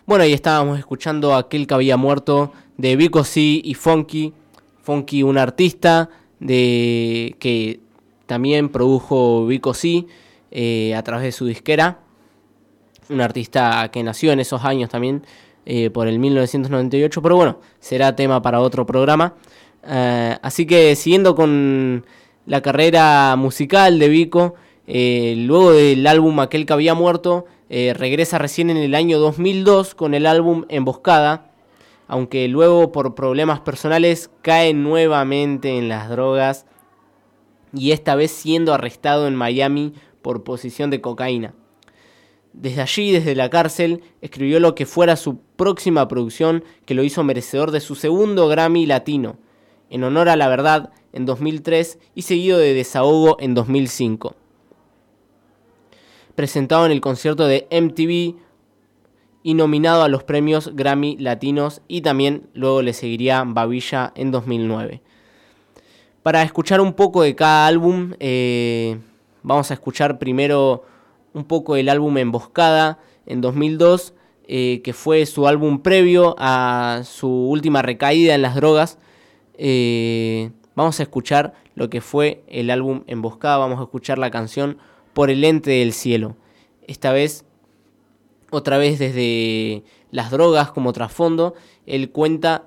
Bueno, 0.09 0.25
ahí 0.25 0.33
estábamos 0.33 0.79
escuchando 0.79 1.35
aquel 1.35 1.67
que 1.67 1.75
había 1.75 1.99
muerto 1.99 2.51
de 2.79 2.97
Vico 2.97 3.25
C 3.25 3.41
y 3.43 3.75
Funky. 3.75 4.33
Funky, 4.81 5.23
un 5.23 5.37
artista 5.37 6.09
de 6.41 7.37
que 7.39 7.81
también 8.25 8.71
produjo 8.71 9.45
Vico 9.45 9.75
C 9.75 10.07
eh, 10.51 10.95
a 10.95 11.03
través 11.03 11.25
de 11.25 11.33
su 11.33 11.45
disquera. 11.45 11.99
Un 13.11 13.21
artista 13.21 13.91
que 13.93 14.03
nació 14.03 14.33
en 14.33 14.41
esos 14.41 14.65
años 14.65 14.89
también, 14.89 15.27
eh, 15.67 15.91
por 15.91 16.09
el 16.09 16.19
1998. 16.19 17.21
Pero 17.21 17.37
bueno, 17.37 17.59
será 17.79 18.17
tema 18.17 18.41
para 18.41 18.63
otro 18.63 18.87
programa. 18.87 19.35
Eh, 19.87 20.39
así 20.41 20.65
que 20.65 20.97
siguiendo 20.97 21.35
con 21.35 22.07
la 22.47 22.63
carrera 22.63 23.37
musical 23.37 23.99
de 23.99 24.09
Vico, 24.09 24.55
luego 24.87 25.73
del 25.73 26.07
álbum 26.07 26.41
Aquel 26.41 26.65
que 26.65 26.73
había 26.73 26.95
muerto, 26.95 27.45
eh, 27.71 27.93
regresa 27.95 28.39
recién 28.39 28.71
en 28.71 28.79
el 28.79 28.95
año 28.95 29.19
2002 29.19 29.95
con 29.95 30.15
el 30.15 30.27
álbum 30.27 30.65
Emboscada, 30.71 31.53
aunque 32.07 32.49
luego 32.49 32.93
por 32.93 33.15
problemas 33.15 33.61
personales 33.61 34.31
cae 34.41 34.73
nuevamente 34.73 35.77
en 35.77 35.89
las 35.89 36.09
drogas 36.09 36.65
y 37.75 37.93
esta 37.93 38.15
vez 38.15 38.31
siendo 38.31 38.73
arrestado 38.73 39.27
en 39.27 39.37
Miami 39.37 39.93
por 40.23 40.45
posesión 40.45 40.89
de 40.89 41.03
cocaína. 41.03 41.55
Desde 42.55 42.81
allí, 42.81 43.13
desde 43.13 43.35
la 43.35 43.51
cárcel, 43.51 44.03
escribió 44.23 44.59
lo 44.61 44.75
que 44.75 44.87
fuera 44.87 45.17
su 45.17 45.39
próxima 45.57 46.09
producción 46.09 46.65
que 46.87 46.95
lo 46.95 47.05
hizo 47.05 47.23
merecedor 47.23 47.71
de 47.71 47.81
su 47.81 47.95
segundo 47.95 48.49
Grammy 48.49 48.87
latino, 48.87 49.37
en 49.91 50.05
honor 50.05 50.31
a 50.31 50.37
la 50.37 50.49
verdad 50.49 50.91
en 51.13 51.27
2003 51.27 51.99
y 52.15 52.23
seguido 52.23 52.59
de 52.59 52.73
Desahogo 52.73 53.37
en 53.41 53.55
2005 53.55 54.35
presentado 56.39 56.87
en 56.87 56.93
el 56.93 57.01
concierto 57.01 57.49
de 57.49 57.67
MTV 57.69 58.41
y 59.43 59.55
nominado 59.55 60.05
a 60.05 60.09
los 60.09 60.23
premios 60.23 60.71
Grammy 60.73 61.17
Latinos 61.17 61.83
y 61.89 62.03
también 62.03 62.49
luego 62.55 62.81
le 62.81 62.93
seguiría 62.93 63.43
Babilla 63.45 64.13
en 64.15 64.31
2009. 64.31 65.03
Para 66.23 66.45
escuchar 66.45 66.81
un 66.81 66.93
poco 66.93 67.23
de 67.23 67.35
cada 67.35 67.67
álbum, 67.67 68.13
eh, 68.21 69.01
vamos 69.43 69.73
a 69.73 69.75
escuchar 69.75 70.21
primero 70.21 70.85
un 71.35 71.43
poco 71.43 71.75
el 71.75 71.89
álbum 71.89 72.17
Emboscada 72.19 73.01
en 73.27 73.41
2002, 73.41 74.15
eh, 74.47 74.81
que 74.85 74.93
fue 74.93 75.27
su 75.27 75.49
álbum 75.49 75.81
previo 75.83 76.37
a 76.39 77.01
su 77.03 77.29
última 77.29 77.83
recaída 77.83 78.37
en 78.37 78.43
las 78.43 78.55
drogas. 78.55 79.01
Eh, 79.55 80.53
vamos 80.77 81.01
a 81.01 81.03
escuchar 81.03 81.55
lo 81.75 81.91
que 81.91 82.01
fue 82.01 82.45
el 82.47 82.71
álbum 82.71 83.03
Emboscada, 83.09 83.57
vamos 83.57 83.81
a 83.81 83.83
escuchar 83.83 84.19
la 84.19 84.31
canción 84.31 84.79
por 85.19 85.31
el 85.31 85.43
ente 85.43 85.73
del 85.73 85.93
cielo. 85.95 86.37
Esta 86.87 87.11
vez, 87.13 87.45
otra 88.53 88.79
vez 88.79 89.01
desde 89.01 89.83
las 90.13 90.31
drogas 90.31 90.71
como 90.71 90.93
trasfondo, 90.93 91.55
él 91.87 92.13
cuenta 92.13 92.67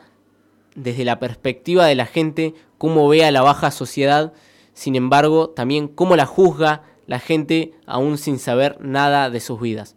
desde 0.76 1.06
la 1.06 1.18
perspectiva 1.18 1.86
de 1.86 1.96
la 1.96 2.06
gente 2.06 2.54
cómo 2.78 3.08
ve 3.08 3.24
a 3.24 3.32
la 3.32 3.42
baja 3.42 3.72
sociedad, 3.72 4.34
sin 4.74 4.98
embargo, 4.98 5.52
también 5.52 5.88
cómo 5.88 6.18
la 6.18 6.26
juzga 6.26 6.84
la 7.08 7.20
gente 7.20 7.72
aún 7.86 8.18
sin 8.18 8.38
saber 8.38 8.78
nada 8.82 9.30
de 9.30 9.40
sus 9.40 9.62
vidas. 9.62 9.96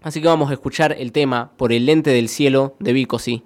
Así 0.00 0.22
que 0.22 0.28
vamos 0.28 0.48
a 0.48 0.54
escuchar 0.54 0.96
el 0.98 1.12
tema 1.12 1.52
Por 1.58 1.74
el 1.74 1.84
lente 1.84 2.08
del 2.08 2.30
cielo 2.30 2.74
de 2.78 2.94
Vico 2.94 3.18
sí. 3.18 3.42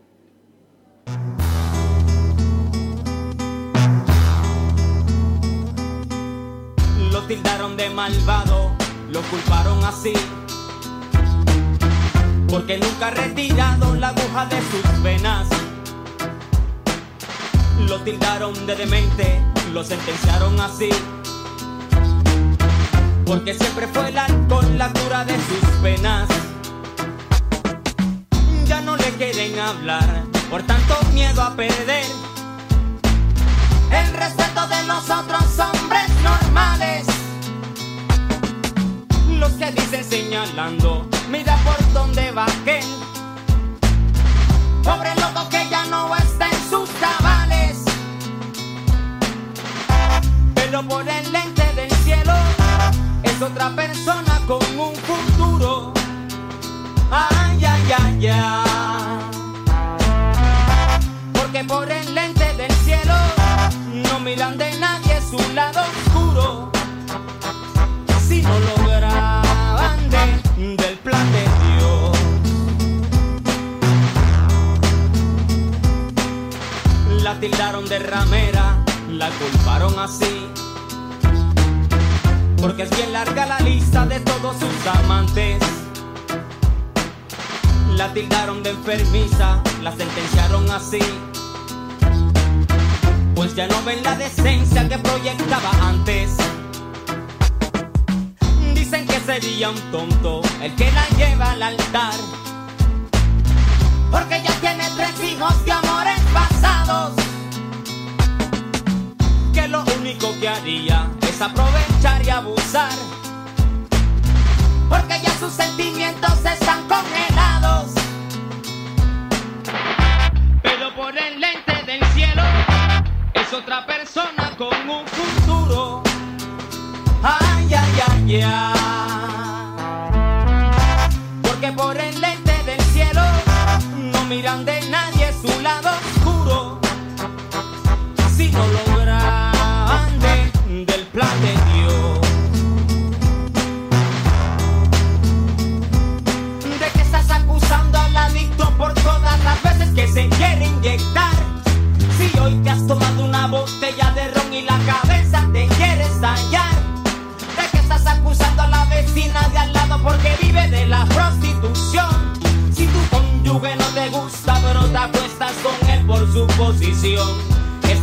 De 7.79 7.91
malvado, 7.91 8.73
lo 9.09 9.23
culparon 9.23 9.85
así. 9.85 10.13
Porque 12.49 12.77
nunca 12.77 13.07
ha 13.07 13.11
retirado 13.11 13.95
la 13.95 14.09
aguja 14.09 14.47
de 14.47 14.61
sus 14.71 15.03
venas. 15.03 15.47
Lo 17.89 18.01
tildaron 18.01 18.67
de 18.67 18.75
demente, 18.75 19.41
lo 19.73 19.85
sentenciaron 19.85 20.61
así. 20.61 20.91
Porque 23.25 23.55
siempre 23.55 23.87
fue 23.87 24.09
el 24.09 24.19
alcohol 24.19 24.77
la 24.77 24.93
cura 24.93 25.25
de 25.25 25.35
sus 25.35 25.71
penas. 25.81 26.29
Ya 28.67 28.81
no 28.81 28.97
le 28.97 29.11
quieren 29.13 29.57
hablar 29.61 30.25
por 30.51 30.65
tanto 30.65 30.99
miedo 31.15 31.43
a 31.43 31.55
perder 31.55 32.07
el 33.93 34.13
respeto 34.15 34.67
de 34.67 34.83
los 34.85 35.05
otros 35.11 35.59
hombres 35.61 36.11
normales. 36.25 37.18
Los 39.39 39.53
que 39.53 39.71
dicen 39.71 40.05
señalando, 40.05 41.07
mira 41.31 41.57
por 41.65 41.93
dónde 41.93 42.33
va. 42.33 42.47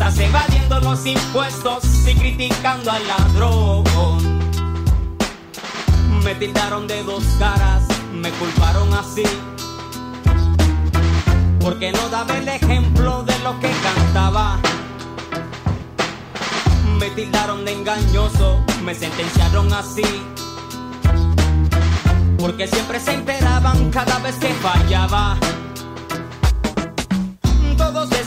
Estás 0.07 0.19
evadiendo 0.19 0.79
los 0.81 1.03
impuestos 1.07 1.83
y 2.07 2.13
criticando 2.13 2.91
al 2.91 3.07
ladrón. 3.07 3.83
Me 6.23 6.35
tildaron 6.35 6.85
de 6.85 7.01
dos 7.01 7.23
caras, 7.39 7.87
me 8.13 8.29
culparon 8.33 8.93
así. 8.93 9.23
porque 11.59 11.91
no 11.91 12.09
daba 12.09 12.37
el 12.37 12.47
ejemplo 12.47 13.23
de 13.23 13.39
lo 13.39 13.59
que 13.59 13.71
cantaba. 13.81 14.59
Me 16.99 17.09
tildaron 17.09 17.65
de 17.65 17.73
engañoso, 17.73 18.63
me 18.83 18.93
sentenciaron 18.93 19.73
así. 19.73 20.05
Porque 22.37 22.67
siempre 22.67 22.99
se 22.99 23.13
enteraban 23.15 23.89
cada 23.89 24.19
vez 24.19 24.35
que 24.35 24.53
fallaba. 24.53 25.35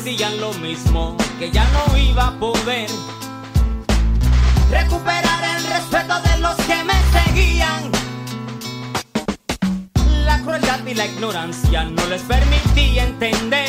Decían 0.08 0.40
lo 0.40 0.54
mismo, 0.54 1.14
que 1.38 1.50
ya 1.50 1.66
no 1.68 1.94
iba 1.98 2.28
a 2.28 2.32
poder 2.40 2.88
recuperar 4.70 5.56
el 5.56 5.64
respeto 5.66 6.14
de 6.22 6.38
los 6.38 6.56
que 6.56 6.82
me 6.82 6.94
seguían. 7.12 7.92
La 10.24 10.40
crueldad 10.40 10.80
y 10.86 10.94
la 10.94 11.04
ignorancia 11.04 11.84
no 11.84 12.06
les 12.06 12.22
permitía 12.22 13.04
entender 13.04 13.68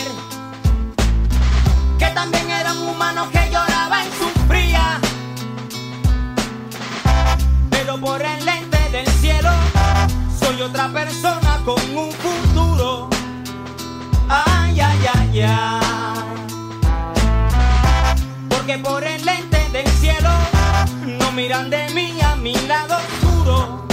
que 1.99 2.07
también 2.07 2.49
era 2.49 2.71
un 2.71 2.87
humano 2.87 3.29
que 3.33 3.45
lloraba 3.51 4.01
y 4.05 4.09
sufría. 4.23 5.01
Pero 7.69 7.99
por 7.99 8.21
el 8.21 8.45
lente 8.45 8.79
del 8.91 9.07
cielo 9.07 9.51
soy 10.39 10.61
otra 10.61 10.87
persona 10.87 11.59
con 11.65 11.97
un 11.97 12.13
futuro. 12.13 12.99
Ay, 14.30 14.80
ay, 14.80 14.99
ay, 15.15 15.41
ay. 15.41 15.80
Porque 18.49 18.77
por 18.77 19.03
el 19.03 19.25
lente 19.25 19.57
del 19.71 19.88
cielo 19.99 20.30
no 21.05 21.32
miran 21.32 21.69
de 21.69 21.89
mí 21.89 22.19
a 22.21 22.36
mi 22.36 22.55
lado 22.67 22.97
oscuro. 22.97 23.86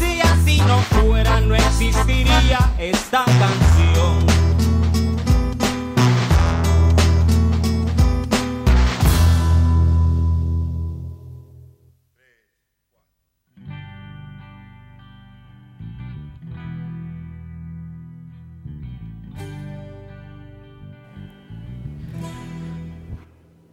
Si 0.00 0.20
así 0.20 0.60
no 0.66 0.78
fuera, 0.78 1.40
no 1.40 1.54
existiría 1.54 2.58
esta 2.78 3.24
canción. 3.24 3.67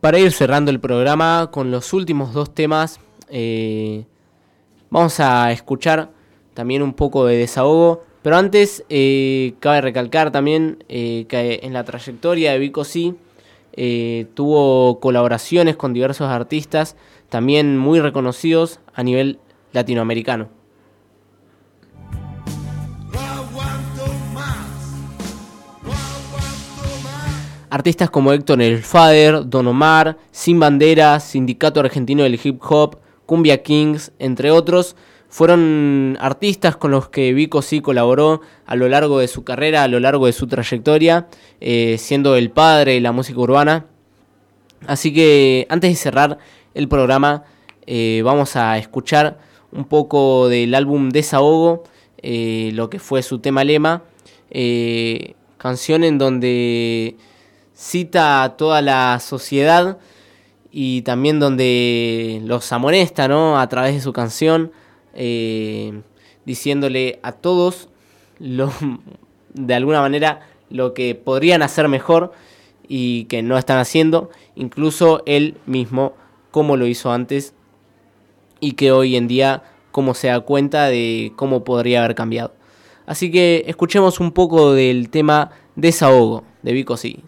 Para 0.06 0.20
ir 0.20 0.32
cerrando 0.34 0.70
el 0.70 0.80
programa 0.80 1.50
con 1.52 1.72
los 1.72 1.92
últimos 1.92 2.32
dos 2.32 2.54
temas, 2.54 3.00
eh, 3.28 4.06
vamos 4.92 5.20
a 5.20 5.52
escuchar 5.52 6.12
también 6.54 6.84
un 6.84 6.94
poco 6.94 7.26
de 7.26 7.38
desahogo. 7.38 8.04
Pero 8.22 8.38
antes, 8.38 8.86
eh, 8.90 9.56
cabe 9.60 9.82
recalcar 9.82 10.32
también 10.32 10.84
eh, 10.90 11.26
que 11.28 11.62
en 11.64 11.74
la 11.74 11.84
trayectoria 11.86 12.52
de 12.52 12.60
Vico 12.60 12.84
sí 12.84 13.16
tuvo 14.36 15.00
colaboraciones 15.00 15.76
con 15.76 15.92
diversos 15.94 16.30
artistas, 16.30 16.96
también 17.30 17.76
muy 17.76 18.00
reconocidos 18.00 18.82
a 18.94 19.02
nivel 19.02 19.40
latinoamericano. 19.74 20.50
Artistas 27.76 28.10
como 28.10 28.32
Héctor 28.32 28.62
El 28.62 28.82
Fader, 28.84 29.50
Don 29.50 29.68
Omar, 29.68 30.18
Sin 30.32 30.62
Bandera, 30.62 31.20
Sindicato 31.20 31.82
Argentino 31.82 32.24
del 32.24 32.40
Hip 32.42 32.62
Hop, 32.70 33.00
Cumbia 33.26 33.64
Kings, 33.64 34.14
entre 34.18 34.50
otros, 34.50 34.96
fueron 35.28 36.18
artistas 36.22 36.78
con 36.78 36.92
los 36.92 37.10
que 37.10 37.34
Vico 37.34 37.62
sí 37.62 37.82
colaboró 37.82 38.40
a 38.66 38.78
lo 38.78 38.88
largo 38.88 39.20
de 39.20 39.28
su 39.28 39.44
carrera, 39.44 39.84
a 39.84 39.90
lo 39.90 40.00
largo 40.00 40.26
de 40.26 40.32
su 40.32 40.48
trayectoria, 40.48 41.28
eh, 41.60 41.98
siendo 42.00 42.38
el 42.38 42.50
padre 42.50 42.94
de 42.94 43.02
la 43.02 43.12
música 43.12 43.42
urbana. 43.42 43.88
Así 44.88 45.14
que 45.14 45.68
antes 45.68 45.92
de 45.92 45.98
cerrar 45.98 46.38
el 46.76 46.88
programa, 46.88 47.44
eh, 47.88 48.22
vamos 48.24 48.56
a 48.56 48.78
escuchar 48.78 49.38
un 49.74 49.84
poco 49.84 50.48
del 50.48 50.76
álbum 50.76 51.10
Desahogo, 51.10 51.84
eh, 52.22 52.72
lo 52.74 52.90
que 52.90 53.00
fue 53.00 53.22
su 53.22 53.40
tema 53.40 53.66
lema, 53.66 54.04
canción 55.58 56.06
en 56.06 56.18
donde 56.18 57.18
cita 57.76 58.44
a 58.44 58.58
toda 58.58 58.82
la 58.82 59.20
sociedad 59.20 59.98
y 60.72 61.04
también 61.04 61.40
donde 61.40 62.42
los 62.44 62.72
amonesta 62.72 63.28
¿no? 63.28 63.60
a 63.60 63.68
través 63.70 63.94
de 63.94 64.02
su 64.02 64.14
canción, 64.14 64.72
eh, 65.14 66.02
diciéndole 66.46 67.20
a 67.22 67.34
todos 67.34 67.90
lo, 68.40 68.72
de 69.54 69.74
alguna 69.74 70.02
manera 70.02 70.42
lo 70.70 70.94
que 70.94 71.16
podrían 71.16 71.62
hacer 71.62 71.88
mejor 71.88 72.32
y 72.88 73.26
que 73.26 73.44
no 73.44 73.58
están 73.58 73.78
haciendo, 73.78 74.30
incluso 74.56 75.22
él 75.26 75.58
mismo 75.66 76.14
como 76.52 76.78
lo 76.78 76.88
hizo 76.88 77.12
antes 77.12 77.54
y 78.60 78.74
que 78.74 78.92
hoy 78.92 79.16
en 79.16 79.28
día 79.28 79.64
cómo 79.92 80.14
se 80.14 80.28
da 80.28 80.40
cuenta 80.42 80.88
de 80.88 81.34
cómo 81.36 81.64
podría 81.64 82.04
haber 82.04 82.16
cambiado. 82.16 82.54
Así 83.06 83.32
que 83.32 83.64
escuchemos 83.68 84.20
un 84.20 84.32
poco 84.32 84.74
del 84.74 85.10
tema 85.10 85.52
Desahogo 85.76 86.44
de 86.64 86.74
Vico 86.74 86.98
Sí. 86.98 87.24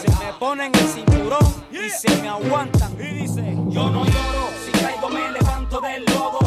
Se 0.00 0.10
me 0.24 0.32
ponen 0.38 0.74
el 0.74 0.88
cinturón 0.88 1.38
y 1.70 1.88
se 1.88 2.10
me 2.20 2.28
aguantan. 2.28 2.92
Y 2.94 3.22
dice: 3.22 3.56
Yo 3.68 3.90
no 3.90 4.04
lloro, 4.04 4.48
si 4.64 4.72
caigo 4.72 5.08
me 5.08 5.30
levanto 5.30 5.80
del 5.80 6.04
lodo. 6.04 6.38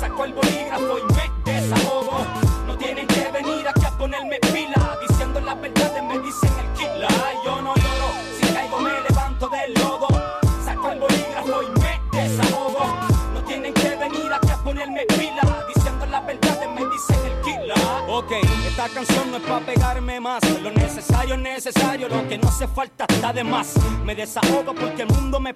Saco 0.00 0.24
el 0.24 0.32
bolígrafo 0.32 0.98
y 0.98 1.12
me 1.12 1.19
falta 23.30 23.32
está 23.32 23.32
de 23.32 23.44
más. 23.44 23.74
Me 24.04 24.14
desahogo 24.14 24.74
porque 24.74 25.02
el 25.02 25.08
mundo. 25.08 25.40
Me 25.40 25.54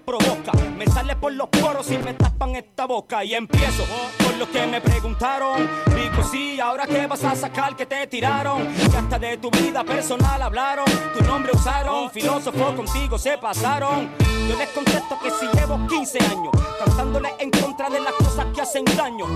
Y 2.95 3.35
empiezo 3.35 3.83
por 4.19 4.37
lo 4.37 4.49
que 4.49 4.65
me 4.69 4.81
preguntaron. 4.81 5.69
Digo, 5.97 6.23
sí, 6.31 6.61
ahora 6.61 6.87
qué 6.87 7.09
vas 7.09 7.25
a 7.25 7.35
sacar 7.35 7.75
que 7.75 7.87
te 7.87 8.07
tiraron. 8.07 8.73
Que 8.73 8.97
hasta 8.97 9.19
de 9.19 9.37
tu 9.37 9.51
vida 9.51 9.83
personal 9.83 10.41
hablaron. 10.41 10.85
Tu 11.13 11.25
nombre 11.25 11.51
usaron, 11.53 12.09
filósofo 12.13 12.77
contigo 12.77 13.19
se 13.19 13.37
pasaron. 13.37 14.11
Yo 14.49 14.57
les 14.57 14.69
contesto 14.69 15.19
que 15.21 15.29
si 15.33 15.47
llevo 15.59 15.85
15 15.89 16.19
años 16.21 16.53
cantándole 16.79 17.35
en 17.41 17.51
contra 17.51 17.91
de 17.91 17.99
las 17.99 18.13
cosas 18.13 18.47
que 18.55 18.61
hacen 18.61 18.85
daño. 18.85 19.27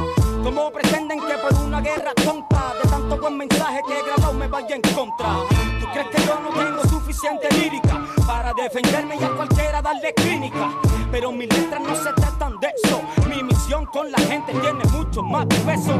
¿Cómo 0.45 0.71
pretenden 0.71 1.19
que 1.19 1.35
por 1.39 1.53
una 1.55 1.81
guerra 1.81 2.15
tonta 2.15 2.75
de 2.81 2.89
tanto 2.89 3.19
buen 3.19 3.39
mensaje 3.39 3.81
que 3.89 3.99
he 3.99 4.03
grabado 4.05 4.35
me 4.35 4.47
vaya 4.47 4.77
en 4.77 4.83
contra? 4.83 5.35
¿Tú 5.81 5.87
crees 5.93 6.09
que 6.11 6.23
yo 6.25 6.39
no 6.39 6.51
tengo 6.51 6.85
suficiente 6.85 7.49
lírica 7.55 8.07
para 8.25 8.53
defenderme 8.55 9.17
y 9.17 9.25
a 9.25 9.31
cualquiera 9.31 9.83
darle 9.83 10.15
clínica? 10.15 10.71
Pero 11.11 11.33
mis 11.33 11.49
letras 11.49 11.81
no 11.81 11.97
se 11.97 12.13
tratan 12.13 12.61
de 12.61 12.69
eso. 12.85 13.03
Mi 13.39 13.45
misión 13.45 13.86
con 13.86 14.11
la 14.11 14.18
gente 14.18 14.53
tiene 14.53 14.82
mucho 14.91 15.22
más 15.22 15.47
peso. 15.47 15.95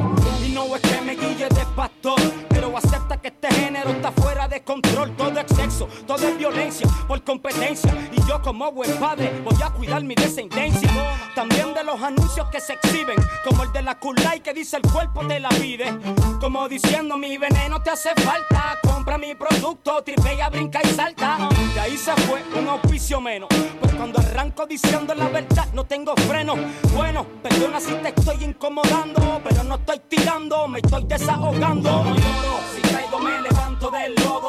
Y 0.45 0.49
no 0.49 0.75
es 0.75 0.83
que 0.83 1.01
me 1.03 1.15
guille 1.15 1.49
de 1.49 1.65
pastor, 1.77 2.21
pero 2.49 2.77
acepta 2.77 3.17
que 3.21 3.29
este 3.29 3.49
género 3.55 3.91
está 3.91 4.11
fuera 4.11 4.49
de 4.49 4.65
control. 4.65 5.15
Todo 5.17 5.39
es 5.39 5.47
sexo, 5.55 5.89
todo 6.05 6.27
es 6.27 6.37
violencia 6.37 6.89
por 7.07 7.23
competencia. 7.23 7.95
Y 8.11 8.29
yo 8.29 8.43
como 8.43 8.73
buen 8.73 8.93
padre 8.99 9.41
voy 9.45 9.57
a 9.63 9.71
cuidar 9.71 10.03
mi 10.03 10.17
descendencia. 10.17 10.91
También 11.37 11.73
de 11.75 11.85
los 11.85 12.03
anuncios 12.03 12.49
que 12.51 12.61
se 12.61 12.73
exhiben, 12.73 13.17
como 13.45 13.63
el 13.63 13.73
de 13.73 13.83
la 13.83 13.97
Kulai 14.01 14.43
que 14.43 14.53
dice 14.53 14.79
el 14.79 14.83
cuerpo 14.83 15.25
te 15.25 15.39
la 15.39 15.51
pide. 15.51 15.97
Como 16.41 16.69
diciendo 16.69 17.17
mi 17.17 17.39
veneno 17.39 17.81
te 17.81 17.91
hace 17.91 18.11
falta. 18.17 18.79
Compra 18.83 19.17
mi 19.17 19.37
producto, 19.37 20.03
tripea, 20.03 20.49
brinca 20.49 20.81
y 20.83 20.89
salta. 20.89 21.49
De 21.73 21.79
ahí 21.79 21.97
se 21.97 22.13
fue 22.23 22.43
un 22.59 22.67
auspicio 22.67 23.21
menos. 23.21 23.49
Pues 23.81 23.95
cuando 23.95 24.19
arranco 24.19 24.67
diciendo 24.67 25.15
la 25.15 25.29
verdad 25.29 25.69
no 25.73 25.85
tengo 25.85 26.17
freno. 26.17 26.57
Bueno, 26.97 27.28
perdona 27.43 27.81
si 27.81 27.93
te 27.95 28.09
estoy 28.09 28.45
incomodando, 28.45 29.41
pero 29.45 29.65
no 29.65 29.75
estoy 29.77 30.01
tirando, 30.09 30.69
me 30.69 30.79
estoy 30.79 31.05
desahogando. 31.05 31.91
No 31.91 32.15
lloro, 32.15 32.61
si 32.75 32.81
caigo 32.83 33.19
me 33.19 33.41
levanto 33.41 33.91
del 33.91 34.15
lodo. 34.17 34.49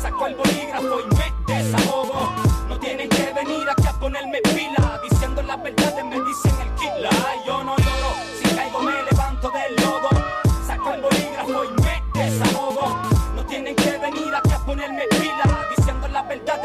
Saco 0.00 0.26
el 0.26 0.34
bolígrafo 0.34 1.00
y 1.00 1.14
me 1.14 1.54
desahogo. 1.54 2.32
No 2.68 2.78
tienen 2.78 3.08
que 3.08 3.32
venir 3.32 3.68
aquí 3.70 3.86
a 3.86 3.92
ponerme 4.00 4.40
pila. 4.42 5.00
Diciendo 5.08 5.42
la 5.42 5.56
verdad 5.56 6.04
me 6.04 6.20
dicen 6.20 6.54
el 6.60 6.74
killer. 6.74 7.10
Yo 7.46 7.64
no 7.64 7.76
lloro, 7.76 8.10
si 8.42 8.54
caigo 8.54 8.80
me 8.80 9.02
levanto 9.10 9.50
del 9.50 9.76
lodo. 9.76 10.08
Saco 10.66 10.92
el 10.94 11.00
bolígrafo 11.02 11.64
y 11.64 11.82
me 11.82 12.02
desahogo. 12.20 12.98
No 13.34 13.46
tienen 13.46 13.74
que 13.76 13.98
venir 13.98 14.34
aquí 14.34 14.50
a 14.50 14.58
ponerme 14.64 15.04
pila. 15.10 15.66
Diciendo 15.76 16.08
la 16.08 16.22
verdad 16.22 16.62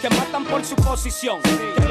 que 0.00 0.10
matan 0.10 0.44
por 0.44 0.64
su 0.64 0.74
posición. 0.76 1.40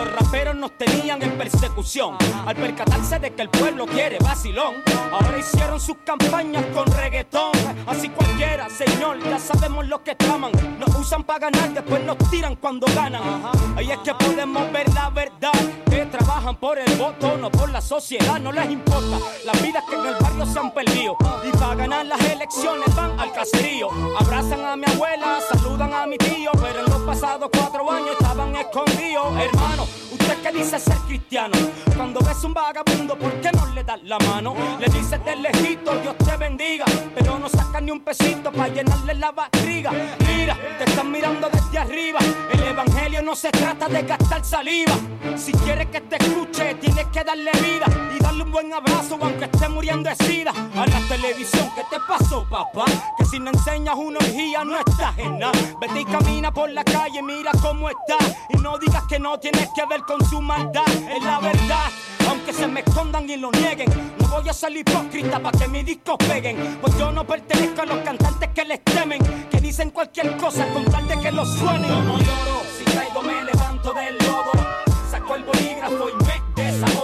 Los 0.03 0.15
raperos 0.15 0.55
nos 0.55 0.77
tenían 0.77 1.21
en 1.21 1.37
persecución. 1.37 2.17
Al 2.45 2.55
percatarse 2.55 3.19
de 3.19 3.33
que 3.33 3.43
el 3.43 3.49
pueblo 3.49 3.85
quiere 3.85 4.17
vacilón, 4.19 4.75
ahora 5.11 5.37
hicieron 5.37 5.79
sus 5.79 5.97
campañas 6.03 6.65
con 6.73 6.85
reggaetón. 6.87 7.51
Así 7.85 8.09
cualquiera, 8.09 8.67
señor, 8.69 9.19
ya 9.23 9.37
sabemos 9.37 9.87
lo 9.87 10.03
que 10.03 10.15
traman. 10.15 10.51
Nos 10.79 10.95
usan 10.95 11.23
para 11.23 11.49
ganar, 11.49 11.73
después 11.73 12.03
nos 12.03 12.17
tiran 12.29 12.55
cuando 12.55 12.87
ganan. 12.95 13.21
Ahí 13.75 13.91
es 13.91 13.99
que 13.99 14.13
podemos 14.15 14.71
ver 14.71 14.91
la 14.93 15.09
verdad. 15.09 15.51
Que 15.89 16.05
trabajan 16.05 16.55
por 16.55 16.79
el 16.79 16.95
voto, 16.95 17.37
no 17.37 17.51
por 17.51 17.69
la 17.69 17.81
sociedad, 17.81 18.39
no 18.39 18.51
les 18.51 18.69
importa. 18.71 19.19
Las 19.45 19.61
vidas 19.61 19.83
que 19.87 19.95
en 19.95 20.05
el 20.05 20.15
barrio 20.15 20.45
se 20.45 20.59
han 20.59 20.73
perdido. 20.73 21.17
Y 21.47 21.51
para 21.57 21.75
ganar 21.75 22.05
las 22.05 22.21
elecciones 22.21 22.95
van 22.95 23.19
al 23.19 23.31
caserío. 23.33 23.89
Abrazan 24.19 24.65
a 24.65 24.75
mi 24.75 24.85
abuela, 24.85 25.39
saludan 25.51 25.93
a 25.93 26.07
mi 26.07 26.17
tío, 26.17 26.51
pero 26.53 26.79
en 26.79 26.85
los 26.85 27.01
pasados 27.01 27.49
cuatro 27.51 27.91
años 27.91 28.15
estaban 28.19 28.55
escondidos. 28.55 29.37
Hermano, 29.37 29.85
usted 30.21 30.41
que 30.41 30.51
dice 30.57 30.79
ser 30.79 30.97
cristiano, 31.07 31.57
cuando 31.95 32.19
ves 32.21 32.43
un 32.43 32.53
vagabundo, 32.53 33.17
¿por 33.17 33.31
qué 33.41 33.51
no 33.51 33.65
le 33.67 33.83
das 33.83 34.01
la 34.03 34.17
mano? 34.19 34.55
Le 34.79 34.87
dices 34.87 35.23
del 35.23 35.41
lejito, 35.41 35.93
Dios 36.01 36.15
te 36.17 36.37
bendiga, 36.37 36.85
pero 37.15 37.37
no 37.39 37.49
sacas 37.49 37.81
ni 37.81 37.91
un 37.91 38.01
pesito 38.01 38.51
para 38.51 38.69
llenarle 38.69 39.15
la 39.15 39.31
barriga. 39.31 39.91
Mira, 40.27 40.57
te 40.77 40.85
están 40.85 41.11
mirando 41.11 41.49
desde 41.49 41.77
arriba. 41.77 42.19
El 42.53 42.63
evangelio 42.63 43.21
no 43.21 43.35
se 43.35 43.51
trata 43.51 43.87
de 43.87 44.03
gastar 44.03 44.43
saliva. 44.43 44.93
Si 45.35 45.51
quieres 45.51 45.87
que 45.87 46.01
te 46.01 46.17
escuche, 46.17 46.75
tienes 46.75 47.05
que 47.07 47.23
darle 47.23 47.51
vida 47.51 47.85
y 48.15 48.21
darle 48.21 48.43
un 48.43 48.51
buen 48.51 48.73
abrazo, 48.73 49.17
aunque 49.21 49.45
esté 49.45 49.67
muriendo 49.69 50.09
de 50.09 50.15
sida. 50.25 50.51
A 50.75 50.85
la 50.85 50.99
televisión, 51.07 51.69
¿qué 51.75 51.83
te 51.89 51.99
pasó, 52.07 52.45
papá? 52.49 52.85
Que 53.17 53.25
si 53.25 53.39
no 53.39 53.51
enseñas 53.51 53.95
una 53.95 54.17
orgía, 54.19 54.63
no 54.63 54.77
estás 54.77 55.17
en 55.17 55.39
nada. 55.39 55.51
Vete 55.79 56.01
y 56.01 56.05
camina 56.05 56.51
por 56.51 56.69
la 56.69 56.83
calle, 56.83 57.21
mira 57.21 57.51
cómo 57.61 57.89
está. 57.89 58.17
Y 58.49 58.57
no 58.57 58.77
digas 58.77 59.03
que 59.07 59.19
no 59.19 59.39
tienes 59.39 59.69
que 59.75 59.85
ver 59.85 60.01
con 60.01 60.20
su 60.29 60.41
maldad. 60.41 60.87
Es 61.15 61.23
la 61.23 61.39
verdad. 61.39 61.89
Aunque 62.29 62.53
se 62.53 62.67
me 62.67 62.79
escondan 62.81 63.29
y 63.29 63.35
lo 63.35 63.51
nieguen, 63.51 63.89
no 64.19 64.27
voy 64.29 64.47
a 64.47 64.53
ser 64.53 64.75
hipócrita 64.75 65.39
para 65.39 65.57
que 65.57 65.67
mis 65.67 65.85
discos 65.85 66.17
peguen. 66.17 66.77
Pues 66.79 66.97
yo 66.97 67.11
no 67.11 67.25
pertenezco 67.25 67.81
a 67.81 67.85
los 67.85 67.97
cantantes 67.99 68.49
que 68.53 68.63
les 68.63 68.83
temen, 68.83 69.21
que 69.49 69.59
dicen 69.59 69.89
cualquier 69.89 70.37
cosa 70.37 70.65
con 70.73 70.85
tal 70.85 71.07
de 71.07 71.19
que 71.19 71.31
lo 71.31 71.45
suenen. 71.45 71.89
Yo 71.89 72.01
no 72.03 72.17
lloro, 72.17 72.61
si 72.77 72.85
caigo 72.85 73.21
me 73.21 73.43
levanto 73.43 73.93
del 73.93 74.17
lodo. 74.19 74.51
Saco 75.09 75.35
el 75.35 75.43
bolígrafo 75.43 76.09
y 76.09 76.23
me 76.23 76.63
desahogo. 76.63 77.00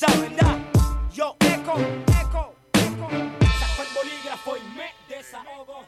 ¿Verdad? 0.00 0.58
Yo 1.12 1.36
eco, 1.40 1.74
eco, 1.76 2.54
eco. 2.72 3.08
Saco 3.60 3.82
el 3.82 3.94
bolígrafo 3.94 4.56
y 4.56 4.76
me 4.76 5.14
desahogo. 5.14 5.84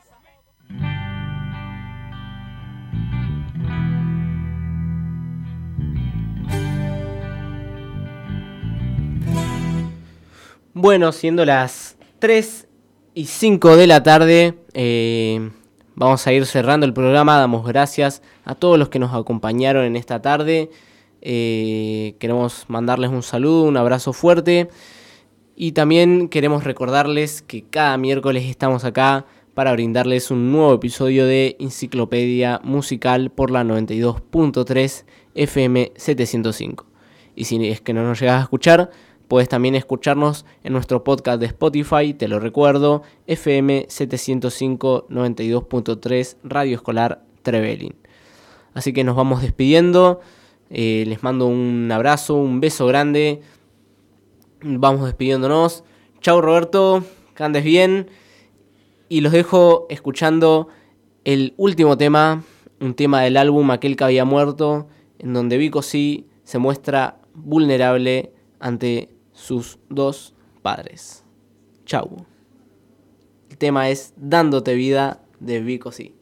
Bueno, 10.75 11.13
siendo 11.13 11.45
las 11.47 11.97
3 12.19 12.69
y 13.15 13.27
5 13.27 13.77
de 13.77 13.87
la 13.87 14.03
tarde, 14.03 14.59
eh, 14.75 15.51
vamos 15.95 16.27
a 16.27 16.33
ir 16.33 16.45
cerrando 16.45 16.85
el 16.85 16.93
programa. 16.93 17.39
Damos 17.39 17.67
gracias 17.67 18.23
a 18.45 18.55
todos 18.55 18.79
los 18.79 18.91
que 18.91 18.99
nos 18.99 19.15
acompañaron 19.15 19.85
en 19.85 19.97
esta 19.97 20.21
tarde. 20.21 20.71
Eh, 21.27 22.17
queremos 22.21 22.67
mandarles 22.69 23.11
un 23.11 23.23
saludo, 23.23 23.65
un 23.65 23.79
abrazo 23.79 24.13
fuerte. 24.13 24.69
Y 25.57 25.73
también 25.73 26.29
queremos 26.29 26.65
recordarles 26.65 27.43
que 27.43 27.65
cada 27.65 27.97
miércoles 27.97 28.45
estamos 28.45 28.85
acá 28.85 29.25
para 29.55 29.73
brindarles 29.73 30.31
un 30.31 30.53
nuevo 30.53 30.75
episodio 30.75 31.27
de 31.27 31.57
Enciclopedia 31.61 32.61
Musical 32.63 33.31
por 33.31 33.51
la 33.51 33.65
92.3 33.65 35.05
FM 35.35 35.93
705. 35.97 36.87
Y 37.37 37.45
si 37.45 37.69
es 37.69 37.81
que 37.81 37.95
no 37.95 38.03
nos 38.03 38.21
llegas 38.21 38.41
a 38.41 38.43
escuchar, 38.43 38.91
puedes 39.29 39.49
también 39.49 39.77
escucharnos 39.77 40.45
en 40.63 40.73
nuestro 40.73 41.05
podcast 41.05 41.41
de 41.41 41.47
Spotify, 41.47 42.15
te 42.15 42.29
lo 42.29 42.41
recuerdo, 42.41 43.03
FM 43.27 43.87
705 43.89 45.07
92.3 45.09 46.37
Radio 46.45 46.77
Escolar 46.77 47.23
Trevelin. 47.43 47.95
Así 48.75 48.93
que 48.93 49.05
nos 49.05 49.17
vamos 49.17 49.41
despidiendo. 49.41 50.21
Eh, 50.77 51.05
les 51.07 51.23
mando 51.23 51.47
un 51.47 51.89
abrazo, 51.93 52.35
un 52.35 52.59
beso 52.59 52.87
grande. 52.89 53.41
Vamos 54.61 55.05
despidiéndonos. 55.05 55.85
Chau 56.21 56.41
Roberto, 56.41 57.05
que 57.37 57.45
andes 57.45 57.63
bien. 57.63 58.09
Y 59.09 59.21
los 59.21 59.31
dejo 59.31 59.87
escuchando 59.89 60.67
el 61.23 61.55
último 61.59 61.97
tema, 61.97 62.43
un 62.81 62.95
tema 62.95 63.23
del 63.23 63.37
álbum 63.37 63.71
Aquel 63.71 63.95
que 63.95 64.03
había 64.03 64.25
muerto, 64.25 64.89
en 65.21 65.33
donde 65.33 65.59
Vico 65.59 65.81
sí 65.81 66.27
se 66.43 66.59
muestra 66.59 67.21
vulnerable 67.35 68.33
ante 68.59 69.15
sus 69.33 69.79
dos 69.91 70.35
padres. 70.61 71.25
Chau. 71.87 72.27
El 73.49 73.59
tema 73.59 73.91
es 73.91 74.13
Dándote 74.17 74.75
vida 74.75 75.23
de 75.39 75.61
Vico 75.61 75.93
sí. 75.93 76.17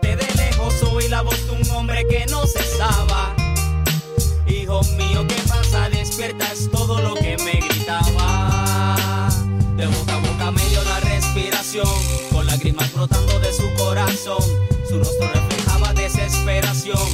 De 0.00 0.16
lejos 0.36 0.82
oí 0.84 1.06
la 1.08 1.20
voz 1.20 1.44
de 1.44 1.50
un 1.52 1.70
hombre 1.70 2.06
que 2.08 2.24
no 2.30 2.46
cesaba. 2.46 3.34
Hijo 4.46 4.80
mío, 4.96 5.26
¿qué 5.28 5.36
pasa? 5.46 5.90
Despierta, 5.90 6.50
es 6.50 6.70
todo 6.70 7.02
lo 7.02 7.14
que 7.14 7.36
me 7.44 7.60
gritaba. 7.60 9.28
De 9.76 9.86
boca 9.86 10.14
a 10.14 10.18
boca 10.18 10.50
me 10.50 10.64
dio 10.68 10.82
la 10.84 10.98
respiración, 11.00 11.86
con 12.32 12.46
lágrimas 12.46 12.90
brotando 12.94 13.38
de 13.40 13.52
su 13.52 13.70
corazón. 13.74 14.42
Su 14.88 14.98
rostro 14.98 15.28
reflejaba 15.34 15.92
desesperación, 15.92 17.08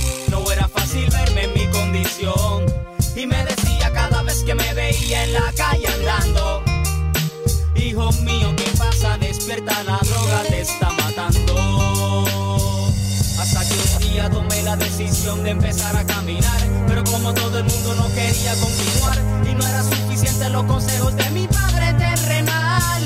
decisión 14.99 15.45
de 15.45 15.51
empezar 15.51 15.97
a 15.97 16.05
caminar. 16.05 16.61
Pero 16.89 17.05
como 17.05 17.33
todo 17.33 17.59
el 17.59 17.65
mundo 17.65 17.95
no 17.95 18.09
quería 18.15 18.55
continuar, 18.57 19.19
y 19.49 19.55
no 19.55 19.67
era 19.67 19.83
suficiente 19.83 20.49
los 20.51 20.65
consejos 20.65 21.15
de 21.17 21.31
mi 21.31 21.47
padre 21.47 21.95
terrenal. 21.95 23.03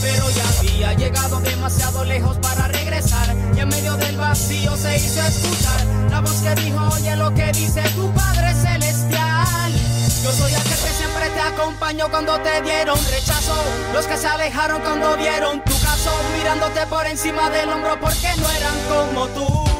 Pero 0.00 0.30
ya 0.30 0.58
había 0.58 0.92
llegado 0.94 1.40
demasiado 1.40 2.04
lejos 2.04 2.36
para 2.38 2.68
regresar. 2.68 3.34
Y 3.56 3.60
en 3.60 3.68
medio 3.68 3.96
del 3.96 4.16
vacío 4.16 4.76
se 4.76 4.96
hizo 4.96 5.20
escuchar 5.20 5.84
la 6.10 6.20
voz 6.20 6.36
que 6.42 6.54
dijo: 6.62 6.80
Oye, 6.94 7.16
lo 7.16 7.34
que 7.34 7.50
dice 7.52 7.82
tu 7.96 8.12
padre 8.12 8.54
celestial. 8.54 9.72
Yo 10.22 10.32
soy 10.32 10.54
aquel 10.54 10.78
que 10.78 10.92
siempre 10.94 11.28
te 11.30 11.40
acompañó 11.40 12.08
cuando 12.08 12.38
te 12.38 12.62
dieron 12.62 12.98
rechazo. 13.10 13.56
Los 13.92 14.06
que 14.06 14.16
se 14.16 14.28
alejaron 14.28 14.80
cuando 14.82 15.16
vieron 15.16 15.62
tu 15.64 15.72
caso, 15.80 16.10
mirándote 16.38 16.86
por 16.86 17.04
encima 17.06 17.50
del 17.50 17.68
hombro 17.70 17.98
porque 18.00 18.28
no 18.38 18.48
eran 18.50 18.74
como 18.88 19.26
tú. 19.28 19.71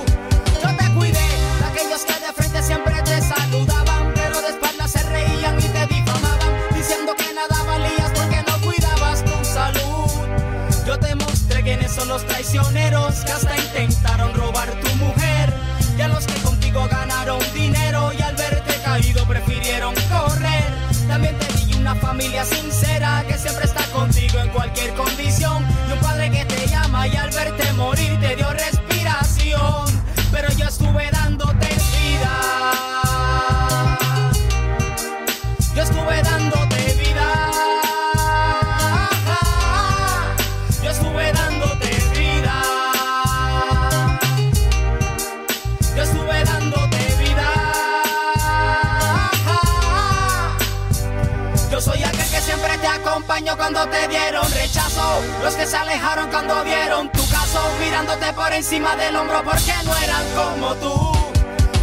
Los 12.12 12.26
traicioneros 12.26 13.24
que 13.24 13.32
hasta 13.32 13.56
intentaron 13.56 14.34
robar 14.34 14.68
tu 14.82 14.96
mujer. 14.96 15.50
Y 15.96 16.02
a 16.02 16.08
los 16.08 16.26
que 16.26 16.34
contigo 16.42 16.86
ganaron 16.90 17.38
dinero 17.54 18.12
y 18.12 18.20
al 18.20 18.36
verte 18.36 18.74
caído 18.84 19.24
prefirieron 19.26 19.94
correr. 20.10 20.70
También 21.08 21.38
te 21.38 21.46
di 21.54 21.74
una 21.74 21.94
fa 21.94 22.08
familia 22.08 22.44
sincera 22.44 23.24
que 23.26 23.38
siempre 23.38 23.64
está 23.64 23.82
contigo 23.98 24.40
en 24.40 24.50
cualquier 24.50 24.92
condición. 24.92 25.64
Y 25.88 25.92
un 25.92 26.00
padre 26.00 26.30
que 26.30 26.44
te 26.44 26.66
llama 26.66 27.08
y 27.08 27.16
al 27.16 27.30
verte 27.30 27.72
morir 27.72 28.20
te 28.20 28.36
dio 28.36 28.52
respiración. 28.52 29.86
Pero 30.30 30.48
yo 30.58 30.66
estuve 30.66 31.11
te 53.88 54.08
dieron 54.08 54.50
rechazo. 54.52 55.22
Los 55.42 55.54
que 55.54 55.66
se 55.66 55.76
alejaron 55.76 56.30
cuando 56.30 56.62
vieron 56.64 57.10
tu 57.10 57.26
caso, 57.28 57.60
mirándote 57.80 58.32
por 58.32 58.52
encima 58.52 58.94
del 58.96 59.16
hombro 59.16 59.42
porque 59.44 59.72
no 59.84 59.96
eran 59.96 60.24
como 60.34 60.74
tú. 60.76 61.12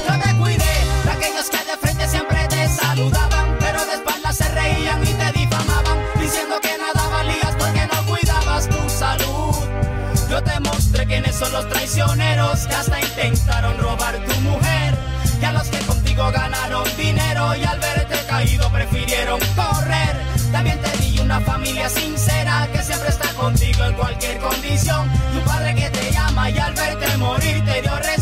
Yo 0.07 0.19
te 0.19 0.37
cuidé 0.37 0.75
de 1.03 1.11
aquellos 1.11 1.49
que 1.49 1.57
de 1.57 1.77
frente 1.77 2.07
siempre 2.07 2.47
te 2.47 2.67
saludaban, 2.69 3.57
pero 3.59 3.85
de 3.85 3.93
espaldas 3.93 4.37
se 4.37 4.47
reían 4.49 5.01
y 5.03 5.13
te 5.13 5.39
difamaban, 5.39 5.99
diciendo 6.19 6.59
que 6.61 6.77
nada 6.77 7.07
valías 7.09 7.55
porque 7.57 7.87
no 7.87 8.05
cuidabas 8.05 8.69
tu 8.69 8.89
salud. 8.89 9.55
Yo 10.29 10.43
te 10.43 10.59
mostré 10.59 11.05
quiénes 11.05 11.35
son 11.35 11.51
los 11.51 11.67
traicioneros 11.69 12.67
que 12.67 12.75
hasta 12.75 12.99
intentaron 12.99 13.77
robar 13.77 14.15
tu 14.25 14.41
mujer. 14.41 14.97
Y 15.41 15.45
a 15.45 15.53
los 15.53 15.67
que 15.69 15.79
contigo 15.79 16.29
ganaron 16.31 16.83
dinero 16.97 17.55
y 17.55 17.63
al 17.63 17.79
verte 17.79 18.17
caído 18.27 18.69
prefirieron 18.71 19.39
una 21.29 21.41
familia 21.41 21.87
sincera 21.89 22.67
que 22.73 22.81
siempre 22.81 23.09
está 23.09 23.31
contigo 23.35 23.83
en 23.83 23.93
cualquier 23.93 24.39
condición. 24.39 25.07
Y 25.31 25.37
un 25.37 25.43
padre 25.43 25.75
que 25.75 25.89
te 25.91 26.11
llama 26.11 26.49
y 26.49 26.57
al 26.57 26.73
verte 26.73 27.17
morir 27.17 27.63
te 27.65 27.81
dio 27.83 27.95
respiración. 27.97 28.18